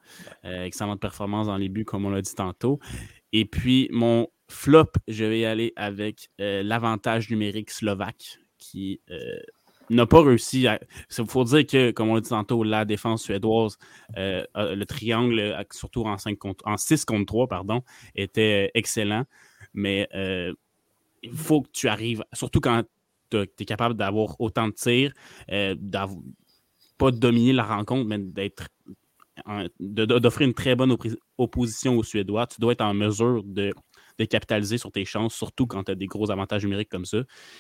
excellente 0.43 1.01
performance 1.01 1.49
dans 1.49 1.59
les 1.59 1.69
buts, 1.69 1.85
comme 1.85 2.07
on 2.07 2.11
l'a 2.11 2.23
dit 2.23 2.35
tantôt. 2.35 2.81
Et 3.33 3.45
puis 3.45 3.91
mon 3.93 4.29
flop, 4.49 4.93
je 5.09 5.27
vais 5.27 5.41
y 5.41 5.45
aller 5.45 5.75
avec 5.77 6.31
l'avantage 6.39 7.29
numérique 7.29 7.71
slovaque 7.71 8.39
qui 8.57 9.03
n'a 9.95 10.07
pas 10.07 10.23
réussi. 10.23 10.67
Il 11.19 11.27
faut 11.27 11.45
dire 11.45 11.67
que, 11.67 11.91
comme 11.91 12.09
on 12.09 12.15
l'a 12.15 12.21
dit 12.21 12.29
tantôt, 12.29 12.65
la 12.65 12.85
défense 12.85 13.23
suédoise, 13.23 13.79
euh, 14.17 14.45
le 14.57 14.85
triangle, 14.85 15.39
euh, 15.39 15.63
surtout 15.71 16.03
en, 16.05 16.19
5 16.19 16.39
contre, 16.39 16.67
en 16.67 16.77
6 16.77 17.05
contre 17.05 17.27
3, 17.27 17.49
pardon, 17.49 17.83
était 18.15 18.71
excellent. 18.75 19.25
Mais 19.75 20.09
euh, 20.15 20.53
il 21.23 21.33
faut 21.33 21.63
que 21.63 21.71
tu 21.73 21.89
arrives, 21.89 22.25
surtout 22.33 22.61
quand 22.61 22.83
tu 23.31 23.39
es 23.39 23.65
capable 23.65 23.95
d'avoir 23.95 24.41
autant 24.41 24.69
de 24.69 24.73
tirs, 24.73 25.13
pas 26.99 27.11
de 27.11 27.19
dominer 27.19 27.53
la 27.53 27.65
rencontre, 27.65 28.07
mais 28.07 28.19
d'être 28.19 28.69
d'offrir 29.81 30.47
une 30.47 30.55
très 30.55 30.77
bonne 30.77 30.95
opposition 31.39 31.97
aux 31.97 32.03
Suédois. 32.03 32.47
Tu 32.47 32.61
dois 32.61 32.73
être 32.73 32.83
en 32.83 32.95
mesure 32.95 33.43
de 33.43 33.73
de 34.19 34.25
capitaliser 34.25 34.79
sur 34.79 34.93
tes 34.93 35.05
chances, 35.05 35.35
surtout 35.35 35.67
quand 35.67 35.85
tu 35.85 35.93
as 35.93 35.95
des 35.95 36.07
gros 36.07 36.31
avantages 36.31 36.65
numériques 36.65 36.89
comme 36.89 37.05
ça. 37.05 37.19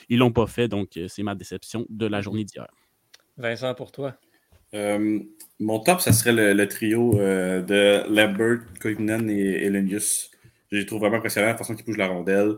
Ils 0.09 0.19
l'ont 0.19 0.33
pas 0.33 0.47
fait, 0.47 0.69
donc 0.69 0.97
euh, 0.97 1.09
c'est 1.09 1.23
ma 1.23 1.35
déception 1.35 1.87
de 1.89 2.07
la 2.07 2.21
journée 2.21 2.45
d'hier. 2.45 2.67
Vincent, 3.37 3.75
pour 3.75 3.93
toi? 3.93 4.15
Euh, 4.75 5.21
mon 5.61 5.81
top, 5.81 6.01
ça 6.01 6.13
serait 6.13 6.55
le, 6.55 6.69
trio 6.69 7.19
euh, 7.19 7.63
de 7.63 8.09
Lambert, 8.09 8.61
Koivunen 8.81 9.29
et 9.29 9.65
Elenius. 9.65 10.31
Je 10.71 10.79
les 10.79 10.87
trouve 10.87 11.01
vraiment 11.01 11.17
impressionnants, 11.17 11.49
la 11.49 11.57
façon 11.57 11.75
qu'ils 11.75 11.85
bougent 11.85 11.99
la 11.99 12.09
rondelle. 12.09 12.57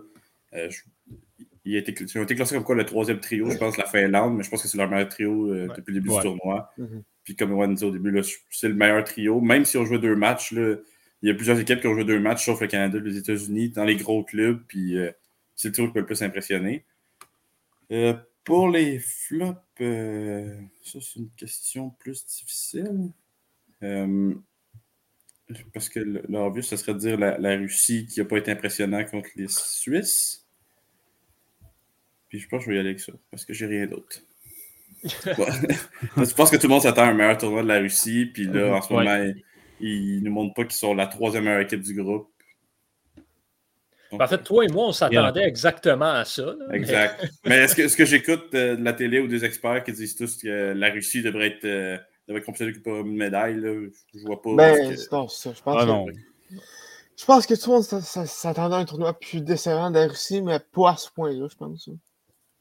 ils, 1.64 1.82
ont 2.16 2.22
été 2.22 2.34
classés 2.36 2.54
comme 2.54 2.64
quoi 2.64 2.76
le 2.76 2.86
troisième 2.86 3.18
trio, 3.18 3.50
je 3.50 3.58
pense, 3.58 3.76
la 3.76 3.86
Finlande, 3.86 4.36
mais 4.36 4.44
je 4.44 4.50
pense 4.50 4.62
que 4.62 4.68
c'est 4.68 4.78
leur 4.78 4.88
meilleur 4.88 5.08
trio 5.08 5.52
depuis 5.52 5.94
le 5.94 6.00
début 6.00 6.10
du 6.10 6.20
tournoi. 6.20 6.70
Mm-hmm. 6.78 7.02
Puis 7.24 7.34
comme 7.34 7.52
on 7.52 7.66
dit 7.66 7.84
au 7.84 7.90
début, 7.90 8.22
c'est 8.50 8.68
le 8.68 8.74
meilleur 8.74 9.02
trio. 9.02 9.40
Même 9.40 9.64
si 9.64 9.76
on 9.78 9.84
jouait 9.84 9.98
deux 9.98 10.14
matchs, 10.14 10.52
là, 10.52 10.76
il 11.24 11.28
y 11.28 11.30
a 11.30 11.34
plusieurs 11.34 11.58
équipes 11.58 11.80
qui 11.80 11.86
ont 11.86 11.94
joué 11.94 12.04
deux 12.04 12.20
matchs, 12.20 12.44
sauf 12.44 12.60
le 12.60 12.66
Canada 12.66 12.98
et 12.98 13.00
les 13.00 13.16
États-Unis, 13.16 13.70
dans 13.70 13.84
les 13.84 13.96
gros 13.96 14.22
clubs, 14.22 14.62
puis 14.68 14.98
euh, 14.98 15.10
c'est 15.56 15.68
le 15.68 15.74
tour 15.74 15.86
qui 15.86 15.94
peut 15.94 16.00
le 16.00 16.04
plus 16.04 16.20
impressionner. 16.20 16.84
Euh, 17.92 18.12
pour 18.44 18.68
les 18.68 18.98
flops, 18.98 19.58
euh, 19.80 20.54
ça 20.82 20.98
c'est 21.00 21.20
une 21.20 21.30
question 21.30 21.88
plus 21.98 22.26
difficile. 22.26 23.10
parce 25.72 25.88
que 25.88 26.00
l'obvious, 26.28 26.62
ce 26.62 26.76
serait 26.76 26.92
de 26.92 26.98
dire 26.98 27.18
la, 27.18 27.56
Russie 27.56 28.06
qui 28.06 28.20
n'a 28.20 28.26
pas 28.26 28.36
été 28.36 28.50
impressionnante 28.50 29.10
contre 29.10 29.30
les 29.36 29.48
Suisses. 29.48 30.46
Puis 32.28 32.38
je 32.38 32.48
pense 32.48 32.58
que 32.58 32.66
je 32.66 32.70
vais 32.70 32.76
y 32.76 32.80
aller 32.80 32.90
avec 32.90 33.00
ça, 33.00 33.14
parce 33.30 33.46
que 33.46 33.54
j'ai 33.54 33.64
rien 33.64 33.86
d'autre. 33.86 34.20
je 35.04 36.34
pense 36.36 36.50
que 36.50 36.56
tout 36.56 36.66
le 36.66 36.74
monde 36.74 36.82
s'attend 36.82 37.04
à 37.04 37.06
un 37.06 37.14
meilleur 37.14 37.38
tournoi 37.38 37.62
de 37.62 37.68
la 37.68 37.78
Russie, 37.78 38.26
puis 38.26 38.44
là, 38.44 38.74
en 38.74 38.82
ce 38.82 38.92
moment, 38.92 39.32
ils 39.80 40.20
ne 40.20 40.26
nous 40.26 40.32
montrent 40.32 40.54
pas 40.54 40.64
qu'ils 40.64 40.72
sont 40.72 40.94
la 40.94 41.06
troisième 41.06 41.44
meilleure 41.44 41.60
équipe 41.60 41.82
du 41.82 41.94
groupe. 41.94 42.28
en 44.12 44.26
fait, 44.26 44.42
toi 44.42 44.64
et 44.64 44.68
moi, 44.68 44.88
on 44.88 44.92
s'attendait 44.92 45.44
exactement 45.44 46.12
à 46.12 46.24
ça. 46.24 46.54
exact. 46.72 47.24
Mais 47.44 47.56
est-ce 47.56 47.74
que, 47.74 47.96
que 47.96 48.04
j'écoute 48.04 48.52
de 48.52 48.76
la 48.80 48.92
télé 48.92 49.20
ou 49.20 49.26
des 49.26 49.44
experts 49.44 49.84
qui 49.84 49.92
disent 49.92 50.16
tous 50.16 50.38
que 50.38 50.72
la 50.72 50.90
Russie 50.90 51.22
devrait 51.22 51.48
être, 51.48 51.64
euh, 51.64 51.98
devrait 52.28 52.42
être 52.42 52.82
pour 52.82 53.00
une 53.00 53.16
médaille? 53.16 53.56
Là? 53.56 53.88
Je 54.14 54.20
vois 54.24 54.40
pas. 54.40 54.54
Ben, 54.54 54.96
non, 55.12 55.28
ça. 55.28 55.52
Je 55.52 55.62
pense, 55.62 55.82
ah, 55.82 56.04
que... 56.06 56.56
je 57.16 57.24
pense 57.24 57.46
que 57.46 57.54
tout 57.54 57.70
le 57.70 57.76
monde 57.76 58.02
s'attendait 58.02 58.74
à 58.76 58.78
un 58.78 58.84
tournoi 58.84 59.18
plus 59.18 59.40
décevant 59.40 59.90
de 59.90 59.98
la 59.98 60.06
Russie, 60.06 60.42
mais 60.42 60.60
pas 60.60 60.92
à 60.92 60.96
ce 60.96 61.10
point-là, 61.10 61.48
je 61.50 61.56
pense. 61.56 61.88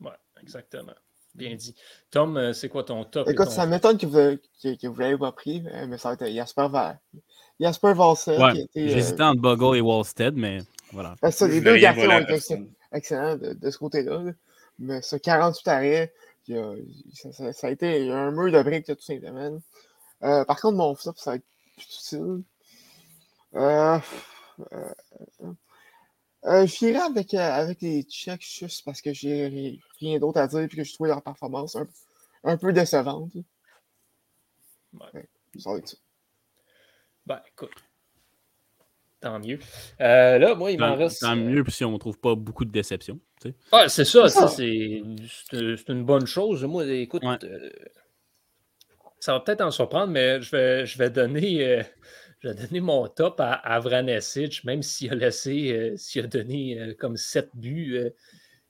Oui, 0.01 0.11
exactement. 0.41 0.93
Bien 1.35 1.55
dit. 1.55 1.75
Tom, 2.11 2.37
euh, 2.37 2.53
c'est 2.53 2.69
quoi 2.69 2.83
ton 2.83 3.03
top? 3.05 3.27
Écoute, 3.27 3.49
ça 3.49 3.65
m'étonne 3.65 3.97
que 3.97 4.05
vous, 4.05 4.37
que, 4.61 4.87
vous 4.87 4.99
l'ayez 4.99 5.17
pas 5.17 5.31
pris, 5.31 5.63
mais 5.87 5.97
ça 5.97 6.09
va 6.09 6.13
être 6.13 6.33
Jasper, 6.33 6.67
Jasper 7.59 7.93
Valsed. 7.93 8.39
Ouais, 8.39 8.67
J'hésitais 8.75 9.21
euh, 9.21 9.27
entre 9.27 9.41
Bogle 9.41 9.77
et 9.77 9.81
Wallstead, 9.81 10.35
mais 10.35 10.59
voilà. 10.91 11.15
Ça, 11.31 11.47
les 11.47 11.61
deux 11.61 11.77
garçons 11.77 12.07
ont 12.07 12.19
été 12.19 12.63
excellents 12.91 13.35
de, 13.35 13.53
de, 13.53 13.69
ce 13.71 13.77
côté-là. 13.77 14.21
Mais 14.79 15.01
ce 15.01 15.15
48 15.15 15.67
arrêts, 15.67 16.13
ça, 16.47 17.53
ça, 17.53 17.67
a 17.67 17.71
été 17.71 18.11
un 18.11 18.31
mur 18.31 18.51
de 18.51 18.61
briques, 18.61 18.85
tout 18.85 19.01
simplement. 19.01 19.59
Euh, 20.23 20.45
par 20.45 20.59
contre, 20.59 20.77
mon 20.77 20.95
flop, 20.95 21.13
ça 21.17 21.31
va 21.31 21.35
être 21.37 21.45
plus 21.75 21.85
difficile. 21.85 22.43
Euh, 23.55 23.97
euh, 26.45 26.63
euh, 26.63 26.65
J'irai 26.67 26.99
avec, 26.99 27.33
euh, 27.33 27.37
avec 27.39 27.81
les 27.81 28.03
Tchèques 28.03 28.45
juste 28.45 28.83
parce 28.85 29.01
que 29.01 29.13
j'ai 29.13 29.79
rien 29.99 30.19
d'autre 30.19 30.39
à 30.39 30.47
dire 30.47 30.59
et 30.59 30.67
que 30.67 30.83
je 30.83 30.93
trouvais 30.93 31.09
leur 31.09 31.21
performance 31.21 31.75
un, 31.75 31.87
un 32.43 32.57
peu 32.57 32.73
décevante. 32.73 33.31
Ouais. 34.93 35.27
ça 35.59 35.71
va 35.71 35.77
être 35.77 35.87
ça. 35.87 35.97
Ben, 37.25 37.41
écoute. 37.47 37.71
Tant 39.21 39.39
mieux. 39.39 39.57
Euh, 40.01 40.37
là, 40.37 40.53
moi, 40.53 40.71
il 40.71 40.79
m'en 40.79 40.95
reste. 40.95 41.21
Tant 41.21 41.35
mieux 41.35 41.63
si 41.69 41.85
on 41.85 41.93
ne 41.93 41.97
trouve 41.97 42.19
pas 42.19 42.35
beaucoup 42.35 42.65
de 42.65 42.71
déceptions. 42.71 43.19
Tu 43.41 43.49
sais. 43.49 43.55
Ah, 43.71 43.87
c'est 43.87 44.03
ça, 44.03 44.27
c'est 44.27 44.67
une 45.87 46.03
bonne 46.03 46.25
chose. 46.25 46.65
Moi, 46.65 46.85
écoute, 46.87 47.23
euh, 47.23 47.69
ça 49.19 49.31
va 49.31 49.39
peut-être 49.39 49.61
en 49.61 49.71
surprendre, 49.71 50.11
mais 50.11 50.41
je 50.41 50.51
vais, 50.51 50.85
je 50.85 50.97
vais 50.97 51.09
donner 51.09 51.83
je 52.43 52.49
vais 52.49 52.55
donner 52.55 52.81
mon 52.81 53.07
top 53.07 53.39
à 53.39 53.53
Avranesic, 53.53 54.65
même 54.65 54.81
s'il 54.81 55.11
a 55.13 55.15
laissé, 55.15 55.71
euh, 55.71 55.95
s'il 55.95 56.25
a 56.25 56.27
donné 56.27 56.77
euh, 56.77 56.93
comme 56.93 57.15
sept 57.15 57.49
buts. 57.53 57.97
Euh, 57.97 58.09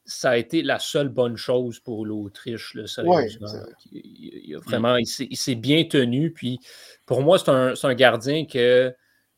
ça 0.06 0.32
a 0.32 0.38
été 0.38 0.62
la 0.62 0.80
seule 0.80 1.10
bonne 1.10 1.38
chose 1.38 1.80
pour 1.80 2.06
l'Autriche, 2.06 2.78
sérieusement. 2.86 3.48
il, 3.92 4.58
vraiment, 4.58 4.98
il 4.98 5.08
s'est 5.08 5.56
bien 5.56 5.86
tenu. 5.86 6.32
Puis 6.34 6.60
pour 7.06 7.22
moi, 7.22 7.40
c'est 7.40 7.50
un, 7.50 7.94
gardien 7.96 8.46
que, 8.46 8.94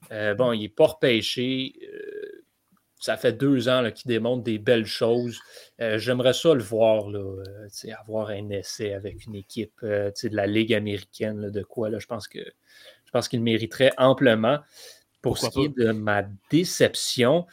bon, 0.09 0.53
il 0.53 0.61
n'est 0.61 0.69
pas 0.69 0.87
repêché. 0.87 1.75
ça 2.99 3.15
fait 3.15 3.33
deux 3.33 3.69
ans 3.69 3.91
qu'il 3.91 4.09
démontre 4.09 4.41
des 4.43 4.57
belles 4.57 4.87
choses. 4.87 5.39
J'aimerais 5.77 6.33
ça 6.33 6.55
le 6.55 6.63
voir, 6.63 7.11
là, 7.11 7.43
avoir 7.99 8.29
un 8.29 8.49
essai 8.49 8.95
avec 8.95 9.27
une 9.27 9.35
équipe 9.35 9.83
de 9.83 10.35
la 10.35 10.47
Ligue 10.47 10.73
américaine, 10.73 11.51
de 11.51 11.61
quoi. 11.61 11.91
Là, 11.91 11.99
je 11.99 12.07
pense 12.07 12.27
que 12.27 12.39
pense 13.11 13.27
qu'il 13.27 13.41
mériterait 13.41 13.93
amplement. 13.97 14.59
Pour 15.21 15.39
ce 15.39 15.49
qui 15.49 15.63
est 15.63 15.75
de 15.75 15.91
ma 15.91 16.21
déception, 16.51 17.47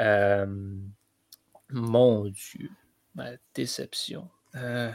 euh, 0.00 0.46
mon 1.68 2.24
Dieu, 2.24 2.70
ma 3.14 3.32
déception. 3.54 4.30
Euh, 4.54 4.90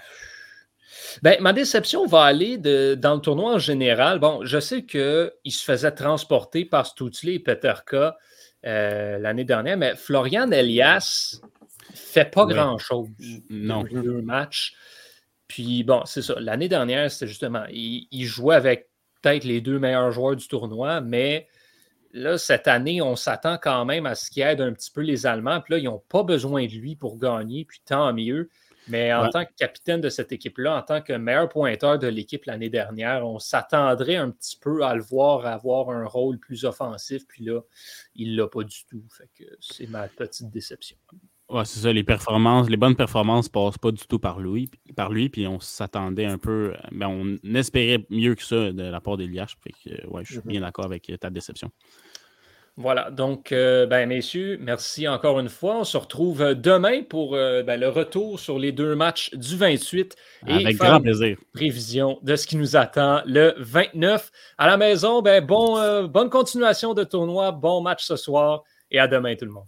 ben, 1.21 1.39
ma 1.41 1.53
déception 1.53 2.05
va 2.05 2.23
aller 2.23 2.57
de, 2.57 2.95
dans 2.95 3.15
le 3.15 3.21
tournoi 3.21 3.53
en 3.53 3.59
général. 3.59 4.19
Bon, 4.19 4.43
je 4.43 4.59
sais 4.59 4.85
qu'il 4.85 5.31
se 5.51 5.63
faisait 5.63 5.91
transporter 5.91 6.65
par 6.65 6.87
Stutzley 6.87 7.35
et 7.35 7.39
Peterka 7.39 8.17
euh, 8.65 9.17
l'année 9.19 9.43
dernière, 9.43 9.77
mais 9.77 9.95
Florian 9.95 10.49
Elias 10.51 11.39
fait 11.93 12.31
pas 12.31 12.45
grand-chose. 12.45 13.09
Non. 13.49 13.83
Deux 13.83 14.21
matchs. 14.21 14.75
Puis 15.47 15.83
bon, 15.83 16.01
c'est 16.05 16.21
ça. 16.21 16.35
L'année 16.39 16.67
dernière, 16.67 17.11
c'était 17.11 17.27
justement, 17.27 17.65
il, 17.69 18.25
jouait 18.25 18.55
avec 18.55 18.89
peut-être 19.25 19.43
les 19.43 19.59
deux 19.59 19.79
meilleurs 19.79 20.11
joueurs 20.11 20.35
du 20.35 20.47
tournoi, 20.47 21.01
mais 21.01 21.47
là, 22.13 22.37
cette 22.37 22.67
année, 22.67 23.01
on 23.01 23.15
s'attend 23.15 23.57
quand 23.57 23.83
même 23.83 24.05
à 24.05 24.13
ce 24.13 24.29
qu'il 24.29 24.43
aide 24.43 24.61
un 24.61 24.71
petit 24.71 24.91
peu 24.91 25.01
les 25.01 25.25
Allemands. 25.25 25.61
Puis 25.61 25.73
là, 25.73 25.79
ils 25.79 25.85
n'ont 25.85 26.03
pas 26.09 26.21
besoin 26.21 26.67
de 26.67 26.71
lui 26.71 26.95
pour 26.95 27.17
gagner, 27.17 27.65
puis 27.65 27.81
tant 27.83 28.13
mieux. 28.13 28.49
Mais 28.87 29.11
en 29.11 29.31
tant 29.31 29.45
que 29.45 29.51
capitaine 29.57 29.99
de 29.99 30.09
cette 30.09 30.31
équipe-là, 30.31 30.77
en 30.77 30.81
tant 30.83 31.01
que 31.01 31.13
meilleur 31.13 31.49
pointeur 31.49 31.97
de 31.97 32.05
l'équipe 32.05 32.45
l'année 32.45 32.69
dernière, 32.69 33.25
on 33.25 33.39
s'attendrait 33.39 34.17
un 34.17 34.29
petit 34.29 34.59
peu 34.59 34.83
à 34.83 34.93
le 34.93 35.01
voir 35.01 35.47
avoir 35.47 35.89
un 35.89 36.05
rôle 36.05 36.37
plus 36.37 36.65
offensif. 36.65 37.25
Puis 37.27 37.45
là, 37.45 37.61
il 38.13 38.33
ne 38.33 38.37
l'a 38.37 38.47
pas 38.47 38.61
du 38.61 38.85
tout. 38.85 39.03
Fait 39.09 39.29
que 39.33 39.49
c'est 39.59 39.87
ma 39.87 40.07
petite 40.07 40.51
déception. 40.51 40.97
Ouais, 41.49 41.63
c'est 41.63 41.79
ça, 41.79 41.93
les 41.93 42.03
performances, 42.03 42.69
les 42.69 42.77
bonnes 42.77 42.95
performances 42.95 43.49
passent 43.49 43.77
pas 43.77 43.91
du 43.91 44.03
tout 44.07 44.17
par 44.17 44.39
lui, 44.39 44.69
par 44.95 45.11
lui 45.11 45.29
puis 45.29 45.45
on 45.45 45.59
s'attendait 45.59 46.25
un 46.25 46.39
peu, 46.39 46.73
ben 46.91 47.07
on 47.07 47.55
espérait 47.55 48.03
mieux 48.09 48.33
que 48.33 48.43
ça 48.43 48.71
de 48.71 48.83
la 48.83 48.99
part 48.99 49.17
d'Elias. 49.17 49.53
ouais, 50.07 50.23
je 50.23 50.31
suis 50.31 50.39
mm-hmm. 50.39 50.47
bien 50.47 50.61
d'accord 50.61 50.85
avec 50.85 51.11
ta 51.19 51.29
déception. 51.29 51.71
Voilà, 52.77 53.09
donc, 53.09 53.53
euh, 53.53 53.85
ben, 53.85 54.05
messieurs, 54.05 54.57
merci 54.59 55.07
encore 55.07 55.39
une 55.39 55.47
fois. 55.47 55.77
On 55.77 55.83
se 55.85 55.95
retrouve 55.95 56.55
demain 56.55 57.03
pour 57.03 57.33
euh, 57.33 57.63
ben, 57.63 57.79
le 57.79 57.87
retour 57.87 58.37
sur 58.37 58.59
les 58.59 58.73
deux 58.73 58.95
matchs 58.95 59.33
du 59.33 59.55
28. 59.55 60.13
Avec 60.45 60.75
grand 60.75 60.99
plaisir. 60.99 61.37
Prévision 61.53 62.19
de 62.21 62.35
ce 62.35 62.45
qui 62.45 62.57
nous 62.57 62.75
attend 62.75 63.21
le 63.25 63.53
29. 63.59 64.29
À 64.57 64.67
la 64.67 64.75
maison, 64.75 65.21
ben, 65.21 65.45
bon, 65.45 65.77
euh, 65.77 66.07
bonne 66.07 66.29
continuation 66.29 66.93
de 66.93 67.05
tournoi, 67.05 67.53
bon 67.53 67.79
match 67.79 68.03
ce 68.03 68.17
soir 68.17 68.63
et 68.91 68.99
à 68.99 69.07
demain 69.07 69.35
tout 69.37 69.45
le 69.45 69.51
monde. 69.51 69.67